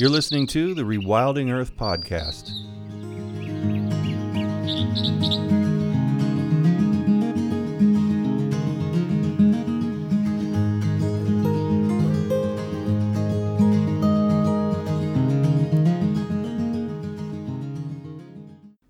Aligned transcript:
You're 0.00 0.10
listening 0.10 0.46
to 0.48 0.74
the 0.74 0.84
Rewilding 0.84 1.52
Earth 1.52 1.76
podcast. 1.76 2.52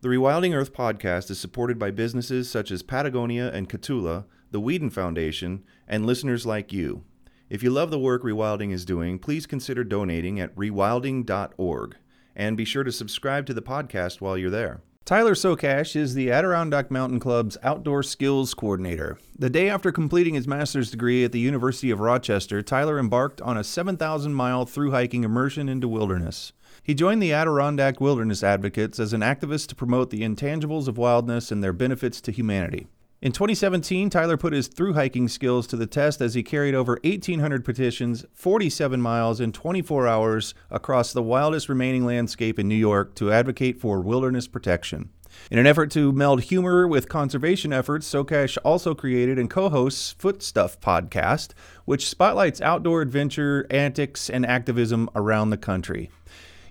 The 0.02 0.08
Rewilding 0.08 0.54
Earth 0.54 0.74
podcast 0.74 1.30
is 1.30 1.40
supported 1.40 1.78
by 1.78 1.90
businesses 1.90 2.50
such 2.50 2.70
as 2.70 2.82
Patagonia 2.82 3.50
and 3.50 3.66
Catula, 3.66 4.26
the 4.50 4.60
Weeden 4.60 4.92
Foundation, 4.92 5.64
and 5.86 6.04
listeners 6.04 6.44
like 6.44 6.70
you. 6.70 7.04
If 7.50 7.62
you 7.62 7.70
love 7.70 7.90
the 7.90 7.98
work 7.98 8.22
Rewilding 8.22 8.72
is 8.72 8.84
doing, 8.84 9.18
please 9.18 9.46
consider 9.46 9.82
donating 9.82 10.38
at 10.38 10.54
rewilding.org. 10.54 11.96
And 12.36 12.56
be 12.56 12.64
sure 12.64 12.84
to 12.84 12.92
subscribe 12.92 13.46
to 13.46 13.54
the 13.54 13.62
podcast 13.62 14.20
while 14.20 14.36
you're 14.36 14.50
there. 14.50 14.82
Tyler 15.06 15.34
Socash 15.34 15.96
is 15.96 16.12
the 16.12 16.30
Adirondack 16.30 16.90
Mountain 16.90 17.20
Club's 17.20 17.56
Outdoor 17.62 18.02
Skills 18.02 18.52
Coordinator. 18.52 19.18
The 19.38 19.48
day 19.48 19.70
after 19.70 19.90
completing 19.90 20.34
his 20.34 20.46
master's 20.46 20.90
degree 20.90 21.24
at 21.24 21.32
the 21.32 21.38
University 21.38 21.90
of 21.90 22.00
Rochester, 22.00 22.60
Tyler 22.60 22.98
embarked 22.98 23.40
on 23.40 23.56
a 23.56 23.64
7,000 23.64 24.34
mile 24.34 24.66
through 24.66 24.90
hiking 24.90 25.24
immersion 25.24 25.66
into 25.66 25.88
wilderness. 25.88 26.52
He 26.82 26.92
joined 26.92 27.22
the 27.22 27.32
Adirondack 27.32 28.02
Wilderness 28.02 28.42
Advocates 28.44 29.00
as 29.00 29.14
an 29.14 29.22
activist 29.22 29.68
to 29.68 29.74
promote 29.74 30.10
the 30.10 30.20
intangibles 30.20 30.88
of 30.88 30.98
wildness 30.98 31.50
and 31.50 31.64
their 31.64 31.72
benefits 31.72 32.20
to 32.20 32.30
humanity. 32.30 32.86
In 33.20 33.32
2017, 33.32 34.10
Tyler 34.10 34.36
put 34.36 34.52
his 34.52 34.68
through 34.68 34.92
hiking 34.92 35.26
skills 35.26 35.66
to 35.66 35.76
the 35.76 35.88
test 35.88 36.20
as 36.20 36.34
he 36.34 36.44
carried 36.44 36.76
over 36.76 37.00
1,800 37.02 37.64
petitions, 37.64 38.24
47 38.32 39.00
miles, 39.00 39.40
in 39.40 39.50
24 39.50 40.06
hours 40.06 40.54
across 40.70 41.12
the 41.12 41.22
wildest 41.22 41.68
remaining 41.68 42.06
landscape 42.06 42.60
in 42.60 42.68
New 42.68 42.76
York 42.76 43.16
to 43.16 43.32
advocate 43.32 43.80
for 43.80 44.00
wilderness 44.00 44.46
protection. 44.46 45.10
In 45.50 45.58
an 45.58 45.66
effort 45.66 45.90
to 45.92 46.12
meld 46.12 46.42
humor 46.42 46.86
with 46.86 47.08
conservation 47.08 47.72
efforts, 47.72 48.08
Socash 48.08 48.56
also 48.64 48.94
created 48.94 49.36
and 49.36 49.50
co 49.50 49.68
hosts 49.68 50.12
Footstuff 50.12 50.80
podcast, 50.80 51.54
which 51.86 52.08
spotlights 52.08 52.60
outdoor 52.60 53.02
adventure, 53.02 53.66
antics, 53.68 54.30
and 54.30 54.46
activism 54.46 55.10
around 55.16 55.50
the 55.50 55.56
country. 55.56 56.08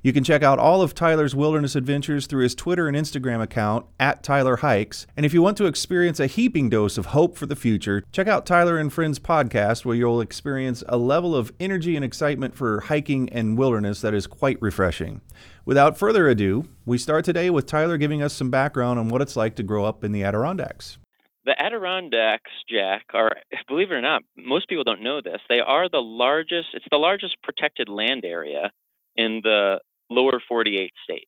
You 0.08 0.14
can 0.14 0.24
check 0.24 0.42
out 0.42 0.58
all 0.58 0.82
of 0.82 0.96
Tyler's 0.96 1.36
wilderness 1.36 1.76
adventures 1.76 2.28
through 2.28 2.44
his 2.44 2.56
Twitter 2.56 2.88
and 2.88 2.96
Instagram 2.96 3.42
account, 3.42 3.88
at 4.00 4.24
Tyler 4.24 4.56
Hikes. 4.56 5.06
And 5.18 5.26
if 5.26 5.34
you 5.34 5.42
want 5.42 5.58
to 5.58 5.66
experience 5.66 6.22
a 6.22 6.28
heaping 6.28 6.70
dose 6.70 6.98
of 6.98 7.08
hope 7.08 7.36
for 7.38 7.46
the 7.46 7.58
future, 7.58 8.02
check 8.14 8.26
out 8.26 8.46
Tyler 8.46 8.78
and 8.78 8.94
Friends 8.94 9.20
podcast, 9.20 9.84
where 9.84 9.98
you'll 9.98 10.22
experience 10.22 10.82
a 10.88 10.96
level 10.96 11.36
of 11.36 11.52
energy 11.60 11.98
and 11.98 12.06
excitement 12.06 12.56
for 12.56 12.80
hiking 12.80 13.28
and 13.32 13.58
wilderness 13.58 14.00
that 14.00 14.14
is 14.14 14.28
quite 14.28 14.58
refreshing. 14.62 15.20
Without 15.66 15.98
further 15.98 16.30
ado, 16.30 16.70
we 16.86 16.98
start 16.98 17.26
today 17.26 17.50
with 17.50 17.66
Tyler 17.66 17.98
giving 17.98 18.24
us 18.24 18.32
some 18.32 18.50
background 18.50 19.00
on 19.00 19.10
what 19.10 19.22
it's 19.22 19.36
like 19.36 19.58
to 19.58 19.64
grow 19.64 19.84
up 19.84 20.06
in 20.06 20.14
the 20.14 20.24
Adirondacks. 20.24 20.98
The 21.44 21.62
Adirondacks, 21.62 22.52
Jack, 22.70 23.08
are 23.14 23.36
believe 23.68 23.92
it 23.92 23.96
or 23.96 24.02
not, 24.02 24.22
most 24.38 24.70
people 24.70 24.86
don't 24.86 25.04
know 25.04 25.20
this. 25.22 25.42
They 25.50 25.60
are 25.60 25.90
the 25.90 25.98
largest. 25.98 26.70
It's 26.76 26.86
the 26.90 26.96
largest 26.96 27.36
protected 27.44 27.90
land 27.90 28.24
area 28.24 28.72
in 29.18 29.42
the 29.44 29.80
lower 30.10 30.42
48 30.48 30.92
states. 31.04 31.26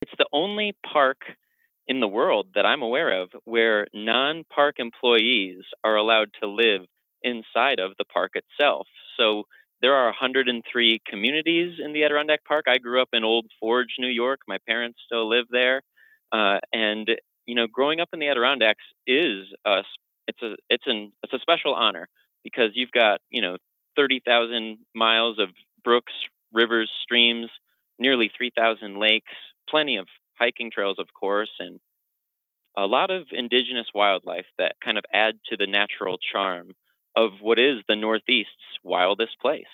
It's 0.00 0.12
the 0.18 0.28
only 0.32 0.76
park 0.92 1.18
in 1.86 2.00
the 2.00 2.08
world 2.08 2.48
that 2.54 2.66
I'm 2.66 2.82
aware 2.82 3.22
of 3.22 3.30
where 3.44 3.86
non 3.94 4.44
park 4.54 4.76
employees 4.78 5.62
are 5.82 5.96
allowed 5.96 6.28
to 6.42 6.48
live 6.48 6.82
inside 7.22 7.80
of 7.80 7.92
the 7.98 8.04
park 8.04 8.32
itself. 8.34 8.86
So 9.18 9.44
there 9.80 9.94
are 9.94 10.06
103 10.06 11.00
communities 11.06 11.78
in 11.82 11.92
the 11.92 12.04
Adirondack 12.04 12.44
Park. 12.44 12.66
I 12.68 12.78
grew 12.78 13.00
up 13.00 13.08
in 13.12 13.24
Old 13.24 13.46
Forge, 13.60 13.94
New 13.98 14.08
York. 14.08 14.40
My 14.46 14.58
parents 14.66 14.98
still 15.06 15.28
live 15.28 15.46
there. 15.50 15.82
Uh, 16.32 16.58
and 16.72 17.08
you 17.46 17.54
know, 17.54 17.66
growing 17.66 18.00
up 18.00 18.10
in 18.12 18.18
the 18.20 18.28
Adirondacks 18.28 18.84
is 19.06 19.46
a 19.64 19.82
it's 20.26 20.42
a 20.42 20.56
it's 20.68 20.84
an 20.86 21.12
it's 21.22 21.32
a 21.32 21.38
special 21.38 21.74
honor 21.74 22.08
because 22.44 22.70
you've 22.74 22.92
got 22.92 23.20
you 23.30 23.40
know 23.40 23.56
30,000 23.96 24.78
miles 24.94 25.38
of 25.38 25.48
brooks, 25.82 26.12
rivers, 26.52 26.90
streams, 27.02 27.48
nearly 27.98 28.30
3,000 28.36 28.98
lakes, 28.98 29.32
plenty 29.68 29.96
of 29.96 30.06
hiking 30.38 30.70
trails, 30.70 30.98
of 30.98 31.08
course, 31.18 31.50
and 31.58 31.80
a 32.76 32.86
lot 32.86 33.10
of 33.10 33.26
indigenous 33.32 33.88
wildlife 33.94 34.46
that 34.58 34.76
kind 34.84 34.98
of 34.98 35.04
add 35.12 35.34
to 35.50 35.56
the 35.56 35.66
natural 35.66 36.18
charm 36.32 36.72
of 37.16 37.32
what 37.40 37.58
is 37.58 37.78
the 37.88 37.96
Northeast's 37.96 38.78
wildest 38.84 39.40
place. 39.40 39.64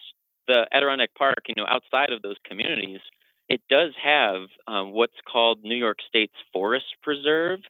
The 0.48 0.66
Adirondack 0.72 1.14
Park, 1.16 1.44
you 1.48 1.54
know, 1.56 1.66
outside 1.68 2.12
of 2.12 2.22
those 2.22 2.36
communities, 2.46 3.00
it 3.48 3.60
does 3.68 3.92
have 4.02 4.48
um, 4.66 4.92
what's 4.92 5.20
called 5.30 5.62
New 5.62 5.76
York 5.76 5.98
State's 6.08 6.32
Forest 6.52 6.86
Preserve, 7.02 7.60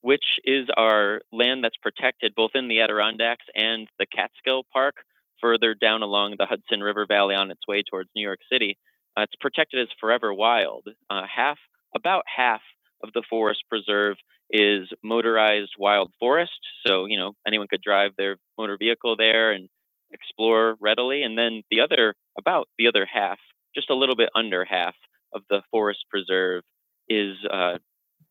which 0.00 0.24
is 0.44 0.68
our 0.76 1.22
land 1.32 1.64
that's 1.64 1.76
protected 1.76 2.34
both 2.34 2.52
in 2.54 2.68
the 2.68 2.80
Adirondacks 2.80 3.46
and 3.54 3.88
the 3.98 4.06
Catskill 4.06 4.64
Park, 4.72 4.96
further 5.40 5.74
down 5.74 6.02
along 6.02 6.36
the 6.38 6.46
Hudson 6.46 6.80
River 6.80 7.06
Valley 7.08 7.34
on 7.34 7.50
its 7.50 7.66
way 7.66 7.82
towards 7.82 8.10
New 8.14 8.22
York 8.22 8.40
City. 8.50 8.78
Uh, 9.16 9.22
it's 9.22 9.36
protected 9.40 9.80
as 9.80 9.88
forever 10.00 10.32
wild. 10.32 10.88
Uh, 11.10 11.22
half, 11.32 11.58
about 11.94 12.24
half 12.26 12.60
of 13.02 13.12
the 13.12 13.22
forest 13.28 13.64
preserve 13.68 14.16
is 14.50 14.88
motorized 15.02 15.72
wild 15.78 16.12
forest. 16.18 16.58
So, 16.86 17.06
you 17.06 17.18
know, 17.18 17.32
anyone 17.46 17.68
could 17.68 17.82
drive 17.82 18.12
their 18.16 18.36
motor 18.58 18.76
vehicle 18.78 19.16
there 19.16 19.52
and 19.52 19.68
explore 20.10 20.76
readily. 20.80 21.22
And 21.22 21.36
then 21.36 21.62
the 21.70 21.80
other, 21.80 22.14
about 22.38 22.68
the 22.78 22.88
other 22.88 23.06
half, 23.10 23.38
just 23.74 23.90
a 23.90 23.94
little 23.94 24.16
bit 24.16 24.30
under 24.34 24.64
half 24.64 24.94
of 25.32 25.42
the 25.50 25.62
forest 25.70 26.04
preserve 26.10 26.62
is 27.08 27.36
uh, 27.50 27.78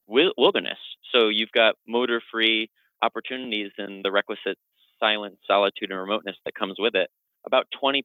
wilderness. 0.07 0.77
So 1.13 1.29
you've 1.29 1.51
got 1.51 1.75
motor 1.88 2.21
free 2.31 2.69
opportunities 3.01 3.71
and 3.77 4.03
the 4.03 4.11
requisite 4.11 4.57
silence, 5.00 5.38
solitude, 5.45 5.91
and 5.91 6.00
remoteness 6.00 6.38
that 6.45 6.55
comes 6.55 6.75
with 6.79 6.95
it 6.95 7.09
about 7.45 7.67
20% 7.81 8.01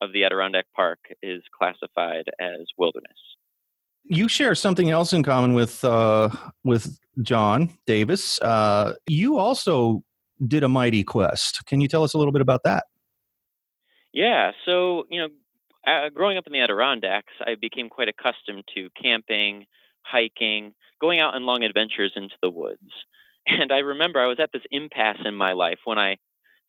of 0.00 0.12
the 0.12 0.24
Adirondack 0.24 0.66
Park 0.74 0.98
is 1.22 1.42
classified 1.56 2.24
as 2.40 2.60
wilderness. 2.78 3.18
You 4.04 4.28
share 4.28 4.54
something 4.54 4.90
else 4.90 5.12
in 5.12 5.22
common 5.22 5.52
with 5.52 5.84
uh, 5.84 6.30
with 6.64 6.98
John 7.22 7.70
Davis. 7.86 8.40
Uh, 8.40 8.94
you 9.06 9.36
also 9.36 10.02
did 10.46 10.64
a 10.64 10.68
mighty 10.68 11.04
quest. 11.04 11.64
Can 11.66 11.80
you 11.80 11.88
tell 11.88 12.02
us 12.02 12.14
a 12.14 12.18
little 12.18 12.32
bit 12.32 12.40
about 12.40 12.62
that? 12.64 12.84
Yeah. 14.12 14.52
So 14.64 15.04
you 15.10 15.20
know, 15.20 15.28
uh, 15.86 16.08
growing 16.08 16.38
up 16.38 16.46
in 16.46 16.52
the 16.52 16.60
Adirondacks, 16.60 17.32
I 17.46 17.56
became 17.60 17.88
quite 17.88 18.08
accustomed 18.08 18.64
to 18.74 18.88
camping, 19.00 19.66
hiking, 20.02 20.72
going 21.00 21.20
out 21.20 21.34
on 21.34 21.44
long 21.44 21.62
adventures 21.62 22.12
into 22.16 22.34
the 22.42 22.50
woods. 22.50 22.78
And 23.46 23.72
I 23.72 23.78
remember 23.78 24.20
I 24.20 24.26
was 24.26 24.38
at 24.38 24.50
this 24.52 24.62
impasse 24.70 25.16
in 25.24 25.34
my 25.34 25.54
life 25.54 25.78
when 25.84 25.98
I 25.98 26.18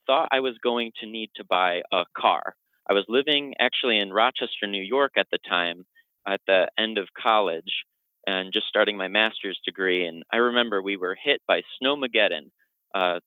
thought 0.06 0.30
I 0.32 0.40
was 0.40 0.58
going 0.64 0.92
to 1.00 1.08
need 1.08 1.30
to 1.36 1.44
buy 1.44 1.82
a 1.92 2.06
car. 2.18 2.56
I 2.90 2.94
was 2.94 3.06
living 3.08 3.54
actually 3.60 4.00
in 4.00 4.12
Rochester, 4.12 4.68
New 4.68 4.82
York 4.82 5.14
at 5.18 5.28
the 5.32 5.40
time, 5.48 5.86
at 6.28 6.42
the 6.48 6.68
end 6.78 6.98
of 6.98 7.08
college, 7.22 7.86
and 8.28 8.54
just 8.54 8.68
starting 8.68 8.98
my 8.98 9.08
master's 9.08 9.60
degree. 9.66 10.06
And 10.06 10.24
I 10.32 10.38
remember 10.38 10.82
we 10.82 10.98
were 10.98 11.18
hit 11.22 11.42
by 11.48 11.62
Snowmageddon. 11.82 12.52
Uh, 12.94 13.20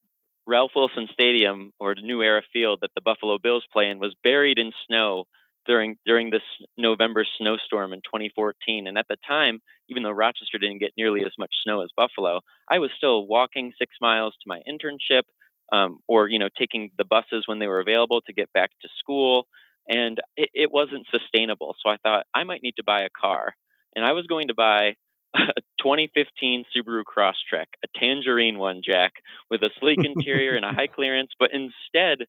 Ralph 0.46 0.72
Wilson 0.76 1.08
Stadium, 1.12 1.72
or 1.80 1.94
the 1.94 2.02
New 2.02 2.22
Era 2.22 2.42
Field 2.52 2.80
that 2.82 2.90
the 2.94 3.00
Buffalo 3.00 3.38
Bills 3.38 3.64
play 3.72 3.88
in, 3.88 3.98
was 3.98 4.14
buried 4.22 4.58
in 4.58 4.72
snow 4.86 5.24
during 5.66 5.96
during 6.04 6.30
this 6.30 6.42
November 6.76 7.24
snowstorm 7.38 7.92
in 7.92 8.00
2014. 8.00 8.86
And 8.86 8.98
at 8.98 9.08
the 9.08 9.16
time, 9.26 9.60
even 9.88 10.02
though 10.02 10.10
Rochester 10.10 10.58
didn't 10.58 10.80
get 10.80 10.92
nearly 10.96 11.24
as 11.24 11.32
much 11.38 11.54
snow 11.64 11.80
as 11.82 11.88
Buffalo, 11.96 12.40
I 12.68 12.78
was 12.78 12.90
still 12.96 13.26
walking 13.26 13.72
six 13.78 13.94
miles 14.00 14.34
to 14.34 14.48
my 14.48 14.60
internship 14.68 15.22
um, 15.72 15.98
or 16.08 16.28
you 16.28 16.38
know 16.38 16.48
taking 16.58 16.90
the 16.98 17.04
buses 17.04 17.44
when 17.46 17.58
they 17.58 17.66
were 17.66 17.80
available 17.80 18.20
to 18.22 18.32
get 18.32 18.52
back 18.52 18.70
to 18.82 18.88
school 18.98 19.46
and 19.88 20.20
it, 20.36 20.50
it 20.54 20.72
wasn't 20.72 21.06
sustainable 21.10 21.74
so 21.82 21.90
i 21.90 21.96
thought 22.02 22.26
i 22.34 22.44
might 22.44 22.62
need 22.62 22.76
to 22.76 22.84
buy 22.84 23.02
a 23.02 23.08
car 23.20 23.54
and 23.96 24.04
i 24.04 24.12
was 24.12 24.26
going 24.26 24.48
to 24.48 24.54
buy 24.54 24.94
a 25.34 25.60
2015 25.80 26.64
Subaru 26.74 27.02
Crosstrek, 27.02 27.66
a 27.84 27.98
tangerine 27.98 28.58
one, 28.58 28.82
Jack, 28.84 29.14
with 29.50 29.62
a 29.62 29.70
sleek 29.80 29.98
interior 30.04 30.54
and 30.54 30.64
a 30.64 30.72
high 30.72 30.86
clearance. 30.94 31.30
But 31.38 31.50
instead, 31.52 32.26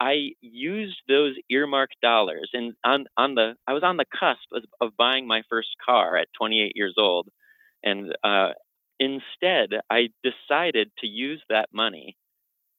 I 0.00 0.30
used 0.40 0.96
those 1.08 1.34
earmarked 1.50 1.96
dollars, 2.02 2.50
and 2.52 2.74
on 2.84 3.06
on 3.16 3.34
the 3.34 3.54
I 3.66 3.72
was 3.72 3.82
on 3.82 3.96
the 3.96 4.04
cusp 4.04 4.48
of, 4.52 4.62
of 4.80 4.96
buying 4.96 5.26
my 5.26 5.42
first 5.48 5.70
car 5.84 6.16
at 6.16 6.28
28 6.38 6.72
years 6.74 6.94
old, 6.98 7.28
and 7.82 8.14
uh, 8.22 8.50
instead 8.98 9.70
I 9.90 10.08
decided 10.22 10.90
to 10.98 11.06
use 11.06 11.42
that 11.48 11.68
money 11.72 12.16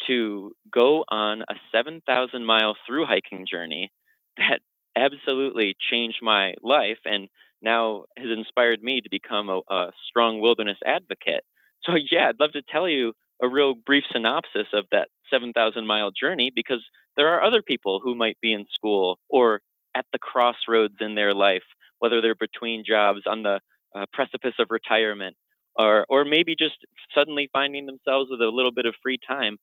to 0.08 0.52
go 0.72 1.04
on 1.10 1.42
a 1.44 1.56
7,000 1.72 2.46
mile 2.46 2.76
through 2.86 3.06
hiking 3.06 3.46
journey 3.50 3.92
that 4.38 4.60
absolutely 4.96 5.76
changed 5.92 6.20
my 6.22 6.54
life 6.62 7.00
and 7.06 7.28
now 7.62 8.06
has 8.18 8.28
inspired 8.30 8.84
me 8.84 9.02
to 9.02 9.10
become 9.10 9.50
a, 9.50 9.62
a, 9.70 9.92
strong 10.08 10.40
wilderness 10.40 10.78
advocate. 10.86 11.44
So, 11.84 11.94
yeah, 12.12 12.30
I'd 12.30 12.40
love 12.40 12.54
to 12.54 12.62
tell 12.62 12.88
you 12.88 13.14
a 13.42 13.48
real 13.48 13.74
brief 13.74 14.04
synopsis 14.12 14.68
of 14.74 14.86
that 14.92 15.10
7,000 15.30 15.86
mile 15.86 16.12
journey 16.12 16.52
because 16.56 16.84
there 17.18 17.28
are 17.30 17.44
other 17.44 17.62
people 17.62 18.00
who 18.02 18.16
might 18.16 18.38
be 18.42 18.54
in 18.54 18.66
school 18.74 19.20
or 19.30 19.62
at 19.96 20.06
the 20.12 20.20
crossroads 20.20 20.96
in 21.00 21.16
their 21.16 21.34
life 21.34 21.64
whether 22.00 22.22
they're 22.22 22.36
between 22.36 22.84
jobs 22.86 23.22
on 23.26 23.44
the 23.44 23.60
uh, 23.96 24.06
precipice 24.14 24.54
of 24.60 24.68
retirement, 24.70 25.36
or 25.76 26.06
or 26.10 26.26
maybe 26.26 26.56
just 26.56 26.78
suddenly 27.14 27.50
finding 27.52 27.86
themselves 27.86 28.30
with 28.30 28.42
a 28.42 28.50
little 28.50 28.72
bit 28.72 28.86
of 28.86 28.94
free 29.02 29.18
time. 29.28 29.58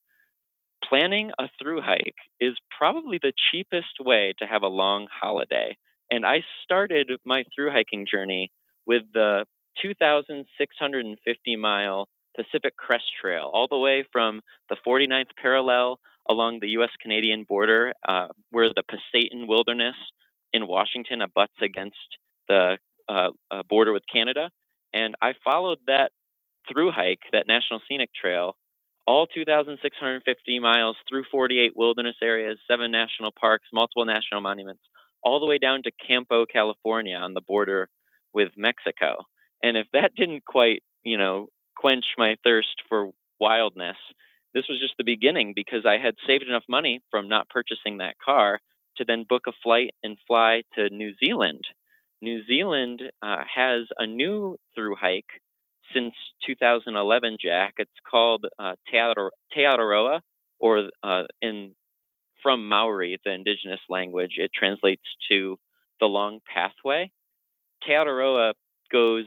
Planning 0.89 1.31
a 1.39 1.49
through 1.61 1.81
hike 1.81 2.15
is 2.41 2.55
probably 2.77 3.19
the 3.23 3.33
cheapest 3.51 4.01
way 4.01 4.35
to 4.39 4.47
have 4.47 4.63
a 4.63 4.69
long 4.69 5.07
holiday. 5.11 5.77
And 6.11 6.27
I 6.27 6.43
started 6.65 7.11
my 7.25 7.45
through 7.55 7.71
hiking 7.71 8.07
journey 8.11 8.51
with 8.87 9.03
the 9.15 9.47
2,650 9.81 11.57
mile 11.57 12.09
Pacific 12.37 12.77
Crest 12.77 13.05
Trail, 13.21 13.51
all 13.53 13.69
the 13.69 13.79
way 13.79 14.05
from 14.13 14.41
the 14.69 14.77
49th 14.87 15.31
parallel 15.41 15.99
along 16.29 16.61
the 16.61 16.71
US 16.79 16.91
Canadian 17.01 17.45
border, 17.45 17.93
uh, 18.07 18.29
where 18.51 18.69
the 18.69 18.83
Pasayten 18.83 19.47
Wilderness 19.49 19.97
in 20.53 20.67
Washington 20.67 21.23
abuts 21.23 21.55
against 21.63 21.97
the 22.49 22.79
uh, 23.09 23.31
uh, 23.51 23.63
border 23.69 23.93
with 23.93 24.03
Canada. 24.13 24.51
And 24.93 25.15
I 25.21 25.35
followed 25.45 25.79
that 25.87 26.13
through 26.71 26.93
hike, 26.93 27.21
that 27.33 27.47
National 27.47 27.81
Scenic 27.89 28.11
Trail, 28.15 28.57
all 29.07 29.27
2,650 29.27 30.59
miles 30.61 30.97
through 31.09 31.25
48 31.31 31.73
wilderness 31.77 32.17
areas, 32.23 32.59
seven 32.69 32.91
national 32.91 33.33
parks, 33.39 33.67
multiple 33.73 34.05
national 34.05 34.41
monuments, 34.41 34.83
all 35.23 35.41
the 35.41 35.47
way 35.47 35.59
down 35.59 35.83
to 35.83 35.93
Campo, 36.07 36.47
California 36.47 37.17
on 37.17 37.35
the 37.35 37.41
border 37.41 37.89
with 38.33 38.51
Mexico. 38.57 39.25
And 39.63 39.77
if 39.77 39.87
that 39.93 40.15
didn't 40.17 40.45
quite, 40.45 40.83
you 41.05 41.19
know, 41.19 41.49
quench 41.77 42.05
my 42.19 42.37
thirst 42.45 42.83
for 42.89 43.11
wildness, 43.41 43.97
this 44.55 44.65
was 44.69 44.81
just 44.81 44.95
the 44.99 45.05
beginning 45.05 45.53
because 45.55 45.87
I 45.87 45.99
had 45.99 46.15
saved 46.27 46.45
enough 46.45 46.65
money 46.69 47.01
from 47.11 47.29
not 47.29 47.49
purchasing 47.49 47.99
that 47.99 48.17
car 48.25 48.61
to 48.99 49.05
then 49.05 49.25
book 49.29 49.43
a 49.49 49.53
flight 49.63 49.91
and 50.03 50.19
fly 50.27 50.63
to 50.75 50.91
New 50.91 51.13
Zealand. 51.25 51.63
New 52.21 52.45
Zealand 52.47 53.03
uh, 53.23 53.43
has 53.55 53.87
a 53.99 54.07
new 54.07 54.57
through 54.75 54.95
hike 54.95 55.42
since 55.95 56.15
2011, 56.47 57.39
Jack. 57.43 57.75
It's 57.79 57.91
called 58.09 58.47
uh, 58.59 58.75
Te 58.91 58.99
Araroa, 58.99 60.21
or 60.59 60.89
uh, 61.03 61.23
in 61.41 61.75
from 62.43 62.69
Maori, 62.69 63.19
the 63.25 63.33
indigenous 63.33 63.81
language, 63.89 64.33
it 64.37 64.51
translates 64.53 65.03
to 65.31 65.59
the 66.01 66.07
long 66.07 66.41
pathway. 66.53 67.11
Te 67.85 67.93
Araroa 67.93 68.55
goes 68.91 69.27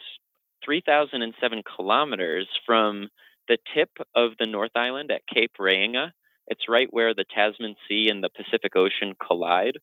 3,007 0.63 1.63
kilometers 1.75 2.47
from 2.65 3.07
the 3.47 3.57
tip 3.73 3.89
of 4.15 4.31
the 4.39 4.45
North 4.45 4.75
Island 4.75 5.11
at 5.11 5.21
Cape 5.33 5.53
Reinga. 5.59 6.11
It's 6.47 6.69
right 6.69 6.87
where 6.91 7.13
the 7.13 7.25
Tasman 7.33 7.75
Sea 7.87 8.09
and 8.09 8.23
the 8.23 8.29
Pacific 8.29 8.75
Ocean 8.75 9.13
collide. 9.25 9.77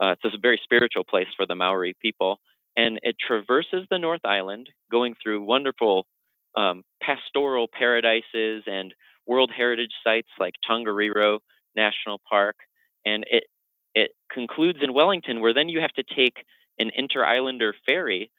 Uh, 0.00 0.14
it's 0.22 0.34
a 0.34 0.38
very 0.40 0.60
spiritual 0.62 1.04
place 1.04 1.28
for 1.36 1.46
the 1.46 1.54
Maori 1.54 1.94
people. 2.00 2.40
And 2.76 2.98
it 3.02 3.16
traverses 3.18 3.86
the 3.90 3.98
North 3.98 4.24
Island, 4.24 4.68
going 4.90 5.14
through 5.22 5.44
wonderful 5.44 6.06
um, 6.56 6.82
pastoral 7.02 7.68
paradises 7.68 8.64
and 8.66 8.94
World 9.26 9.50
Heritage 9.56 9.92
sites 10.04 10.28
like 10.38 10.54
Tongariro 10.68 11.38
National 11.76 12.20
Park. 12.28 12.56
And 13.04 13.24
it, 13.30 13.44
it 13.94 14.10
concludes 14.32 14.80
in 14.82 14.92
Wellington, 14.94 15.40
where 15.40 15.54
then 15.54 15.68
you 15.68 15.80
have 15.80 15.92
to 15.92 16.02
take 16.02 16.44
an 16.78 16.90
inter 16.94 17.24
islander 17.24 17.74
ferry 17.86 18.30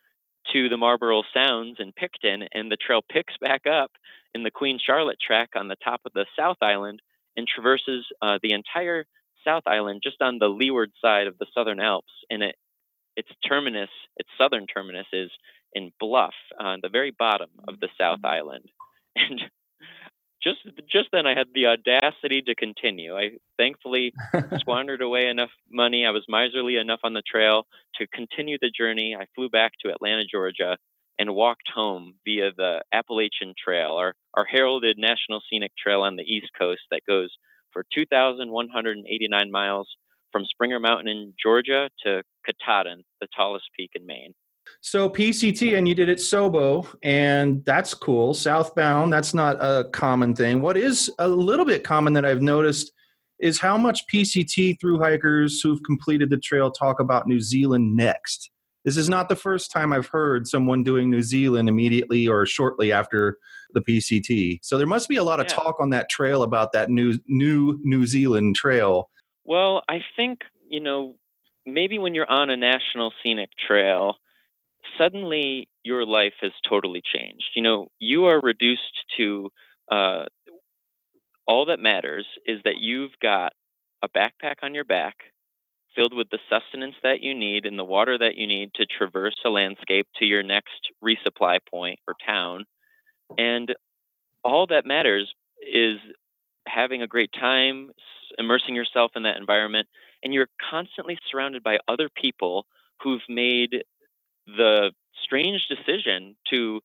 to 0.54 0.69
the 0.69 0.78
Marlborough 0.78 1.24
Sounds 1.34 1.78
in 1.80 1.92
Picton, 1.92 2.48
and 2.54 2.72
the 2.72 2.78
trail 2.78 3.02
picks 3.10 3.34
back 3.40 3.62
up 3.68 3.92
in 4.34 4.44
the 4.44 4.52
Queen 4.52 4.80
Charlotte 4.84 5.19
track 5.25 5.50
on 5.56 5.68
the 5.68 5.75
top 5.84 6.02
of 6.06 6.13
the 6.13 6.25
South 6.38 6.58
Island 6.62 7.02
and 7.38 7.48
traverses 7.48 8.06
uh, 8.22 8.40
the 8.42 8.54
entire 8.54 9.06
South 9.46 9.63
Island 9.66 10.02
just 10.04 10.22
on 10.22 10.40
the 10.40 10.48
leeward 10.48 10.92
side 11.02 11.28
of 11.28 11.38
the 11.38 11.48
Southern 11.54 11.80
Alps. 11.80 12.12
And 12.30 12.44
it, 12.44 12.56
its 13.16 13.30
terminus, 13.48 13.90
its 14.18 14.30
southern 14.38 14.68
terminus, 14.68 15.08
is 15.13 15.30
in 15.73 15.91
Bluff 16.00 16.33
on 16.59 16.79
the 16.81 16.89
very 16.89 17.12
bottom 17.18 17.50
of 17.68 17.79
the 17.79 17.89
South 18.00 18.19
mm-hmm. 18.19 18.35
Island. 18.38 18.65
And 19.13 19.41
just 20.41 20.59
just 20.89 21.09
then 21.12 21.27
I 21.27 21.38
had 21.38 21.47
the 21.53 21.68
audacity 21.68 22.41
to 22.44 22.56
continue. 22.56 23.15
I 23.15 23.31
thankfully 23.57 24.13
squandered 24.59 25.01
away 25.01 25.27
enough 25.27 25.51
money. 25.69 26.06
I 26.06 26.12
was 26.12 26.23
miserly 26.29 26.77
enough 26.77 27.01
on 27.03 27.13
the 27.13 27.21
trail 27.21 27.68
to 27.95 28.07
continue 28.07 28.57
the 28.62 28.71
journey. 28.71 29.15
I 29.19 29.25
flew 29.35 29.50
back 29.50 29.73
to 29.81 29.91
Atlanta, 29.91 30.23
Georgia, 30.23 30.77
and 31.19 31.35
walked 31.35 31.69
home 31.74 32.15
via 32.25 32.51
the 32.56 32.81
Appalachian 32.91 33.53
Trail, 33.63 33.91
our, 33.91 34.15
our 34.33 34.45
heralded 34.45 34.97
national 34.97 35.41
scenic 35.50 35.71
trail 35.77 36.01
on 36.01 36.15
the 36.15 36.24
East 36.24 36.50
Coast 36.57 36.81
that 36.89 37.06
goes 37.07 37.29
for 37.71 37.85
2,189 37.94 39.51
miles 39.51 39.88
from 40.31 40.45
Springer 40.45 40.79
Mountain 40.79 41.07
in 41.07 41.33
Georgia 41.41 41.89
to 42.03 42.24
Katahdin, 42.45 43.03
the 43.19 43.27
tallest 43.35 43.65
peak 43.77 43.91
in 43.94 44.06
Maine. 44.06 44.33
So 44.83 45.07
PCT, 45.07 45.78
and 45.78 45.88
you 45.88 45.94
did 45.94 46.10
it 46.10 46.18
Sobo, 46.18 46.88
and 47.04 47.63
that's 47.66 47.94
cool. 47.94 48.33
Southbound, 48.33 49.13
that's 49.13 49.33
not 49.33 49.57
a 49.60 49.88
common 49.92 50.36
thing. 50.36 50.60
What 50.62 50.75
is 50.75 51.12
a 51.19 51.28
little 51.28 51.66
bit 51.66 51.83
common 51.83 52.13
that 52.13 52.25
I've 52.25 52.42
noticed 52.42 52.92
is 53.39 53.60
how 53.60 53.78
much 53.78 54.07
PCT 54.07 54.80
through 54.80 55.00
hikers 55.00 55.62
who've 55.62 55.81
completed 55.83 56.31
the 56.31 56.38
trail 56.38 56.72
talk 56.72 57.00
about 57.00 57.28
New 57.28 57.39
Zealand 57.39 57.95
next. 57.95 58.50
This 58.83 58.98
is 58.98 59.07
not 59.07 59.30
the 59.30 59.36
first 59.36 59.72
time 59.72 59.94
I've 59.94 60.07
heard 60.07 60.48
someone 60.48 60.84
doing 60.84 61.12
New 61.12 61.22
Zealand 61.22 61.69
immediately 61.69 62.27
or 62.27 62.48
shortly 62.48 62.92
after 62.92 63.38
the 63.74 63.81
PCT. 63.81 64.60
So 64.63 64.80
there 64.80 64.88
must 64.88 65.07
be 65.07 65.18
a 65.18 65.24
lot 65.24 65.39
of 65.39 65.45
yeah. 65.45 65.54
talk 65.54 65.75
on 65.80 65.92
that 65.92 66.10
trail 66.10 66.42
about 66.42 66.72
that 66.74 66.89
new 66.89 67.19
new 67.27 67.80
New 67.84 68.07
Zealand 68.07 68.56
trail. 68.56 69.12
Well, 69.44 69.84
I 69.88 70.00
think, 70.16 70.39
you 70.68 70.80
know, 70.80 71.16
maybe 71.68 72.00
when 72.00 72.16
you're 72.16 72.30
on 72.30 72.50
a 72.50 72.57
national 72.57 73.13
scenic 73.22 73.50
trail, 73.68 74.16
suddenly 74.97 75.67
your 75.83 76.05
life 76.05 76.33
has 76.41 76.51
totally 76.67 77.01
changed. 77.01 77.49
You 77.55 77.63
know, 77.63 77.88
you 77.99 78.25
are 78.25 78.39
reduced 78.39 79.05
to 79.17 79.49
uh, 79.91 80.25
all 81.47 81.65
that 81.65 81.79
matters 81.79 82.25
is 82.45 82.59
that 82.63 82.77
you've 82.79 83.11
got 83.21 83.53
a 84.01 84.09
backpack 84.09 84.55
on 84.63 84.73
your 84.73 84.85
back 84.85 85.15
filled 85.95 86.13
with 86.15 86.29
the 86.29 86.39
sustenance 86.49 86.95
that 87.03 87.21
you 87.21 87.33
need 87.35 87.65
and 87.65 87.77
the 87.77 87.83
water 87.83 88.17
that 88.17 88.35
you 88.35 88.47
need 88.47 88.73
to 88.75 88.85
traverse 88.85 89.35
a 89.45 89.49
landscape 89.49 90.07
to 90.17 90.25
your 90.25 90.43
next 90.43 90.89
resupply 91.03 91.60
point 91.69 92.00
or 92.07 92.15
town. 92.25 92.65
And 93.38 93.75
all 94.43 94.67
that 94.67 94.86
matters 94.86 95.33
is 95.62 95.98
having 96.67 97.01
a 97.01 97.07
great 97.07 97.31
time, 97.33 97.91
immersing 98.38 98.75
yourself 98.75 99.12
in 99.15 99.24
that 99.24 99.38
environment, 99.38 99.88
and 100.24 100.33
you're 100.33 100.48
constantly 100.69 101.17
surrounded 101.29 101.63
by 101.63 101.79
other 101.88 102.10
people 102.10 102.65
who've 103.01 103.21
made 103.27 103.83
the 104.58 104.91
strange 105.24 105.67
decision 105.67 106.36
to 106.50 106.81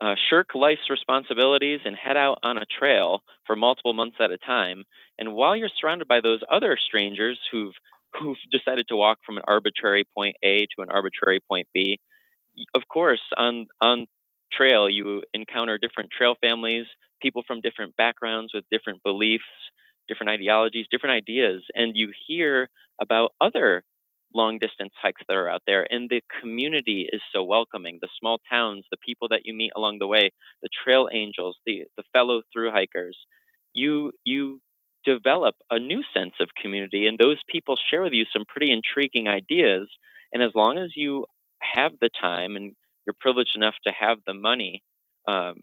uh, 0.00 0.14
shirk 0.30 0.54
life's 0.54 0.88
responsibilities 0.88 1.80
and 1.84 1.94
head 1.94 2.16
out 2.16 2.38
on 2.42 2.56
a 2.56 2.64
trail 2.78 3.20
for 3.46 3.54
multiple 3.54 3.92
months 3.92 4.16
at 4.20 4.30
a 4.30 4.38
time. 4.38 4.84
And 5.18 5.34
while 5.34 5.54
you're 5.54 5.68
surrounded 5.80 6.08
by 6.08 6.20
those 6.20 6.40
other 6.50 6.78
strangers 6.80 7.38
who've 7.52 7.74
who've 8.18 8.38
decided 8.50 8.86
to 8.88 8.96
walk 8.96 9.18
from 9.24 9.36
an 9.36 9.44
arbitrary 9.46 10.04
point 10.16 10.36
A 10.42 10.60
to 10.60 10.82
an 10.82 10.88
arbitrary 10.90 11.40
point 11.48 11.68
B, 11.72 12.00
of 12.74 12.82
course, 12.88 13.20
on 13.36 13.66
on 13.80 14.06
trail 14.52 14.88
you 14.88 15.22
encounter 15.34 15.78
different 15.78 16.10
trail 16.10 16.34
families, 16.40 16.86
people 17.22 17.42
from 17.46 17.60
different 17.60 17.94
backgrounds 17.96 18.52
with 18.54 18.64
different 18.70 19.02
beliefs, 19.02 19.44
different 20.08 20.30
ideologies, 20.30 20.86
different 20.90 21.14
ideas, 21.14 21.62
and 21.74 21.92
you 21.94 22.10
hear 22.26 22.68
about 23.00 23.32
other 23.40 23.84
long 24.34 24.58
distance 24.58 24.92
hikes 25.00 25.22
that 25.28 25.36
are 25.36 25.48
out 25.48 25.62
there 25.66 25.86
and 25.92 26.08
the 26.08 26.22
community 26.40 27.08
is 27.12 27.20
so 27.32 27.42
welcoming. 27.44 27.98
The 28.00 28.08
small 28.18 28.38
towns 28.50 28.84
the 28.90 28.96
people 28.98 29.28
that 29.28 29.42
you 29.44 29.54
meet 29.54 29.72
along 29.76 29.98
the 29.98 30.06
way 30.06 30.30
the 30.62 30.68
trail 30.84 31.08
angels 31.12 31.56
the 31.66 31.84
the 31.96 32.04
fellow 32.12 32.42
through 32.52 32.70
hikers 32.72 33.16
you 33.74 34.12
you 34.24 34.60
develop 35.04 35.54
a 35.70 35.78
new 35.78 36.02
sense 36.14 36.34
of 36.40 36.48
community 36.60 37.06
and 37.06 37.18
those 37.18 37.38
people 37.48 37.76
share 37.90 38.02
with 38.02 38.12
you 38.12 38.24
some 38.32 38.44
pretty 38.48 38.72
intriguing 38.72 39.28
ideas 39.28 39.88
and 40.32 40.42
as 40.42 40.50
long 40.54 40.78
as 40.78 40.90
you 40.94 41.24
have 41.60 41.92
the 42.00 42.10
time 42.20 42.56
and 42.56 42.72
you're 43.06 43.14
privileged 43.18 43.56
enough 43.56 43.74
to 43.86 43.92
have 43.92 44.18
the 44.26 44.34
money 44.34 44.82
um, 45.28 45.56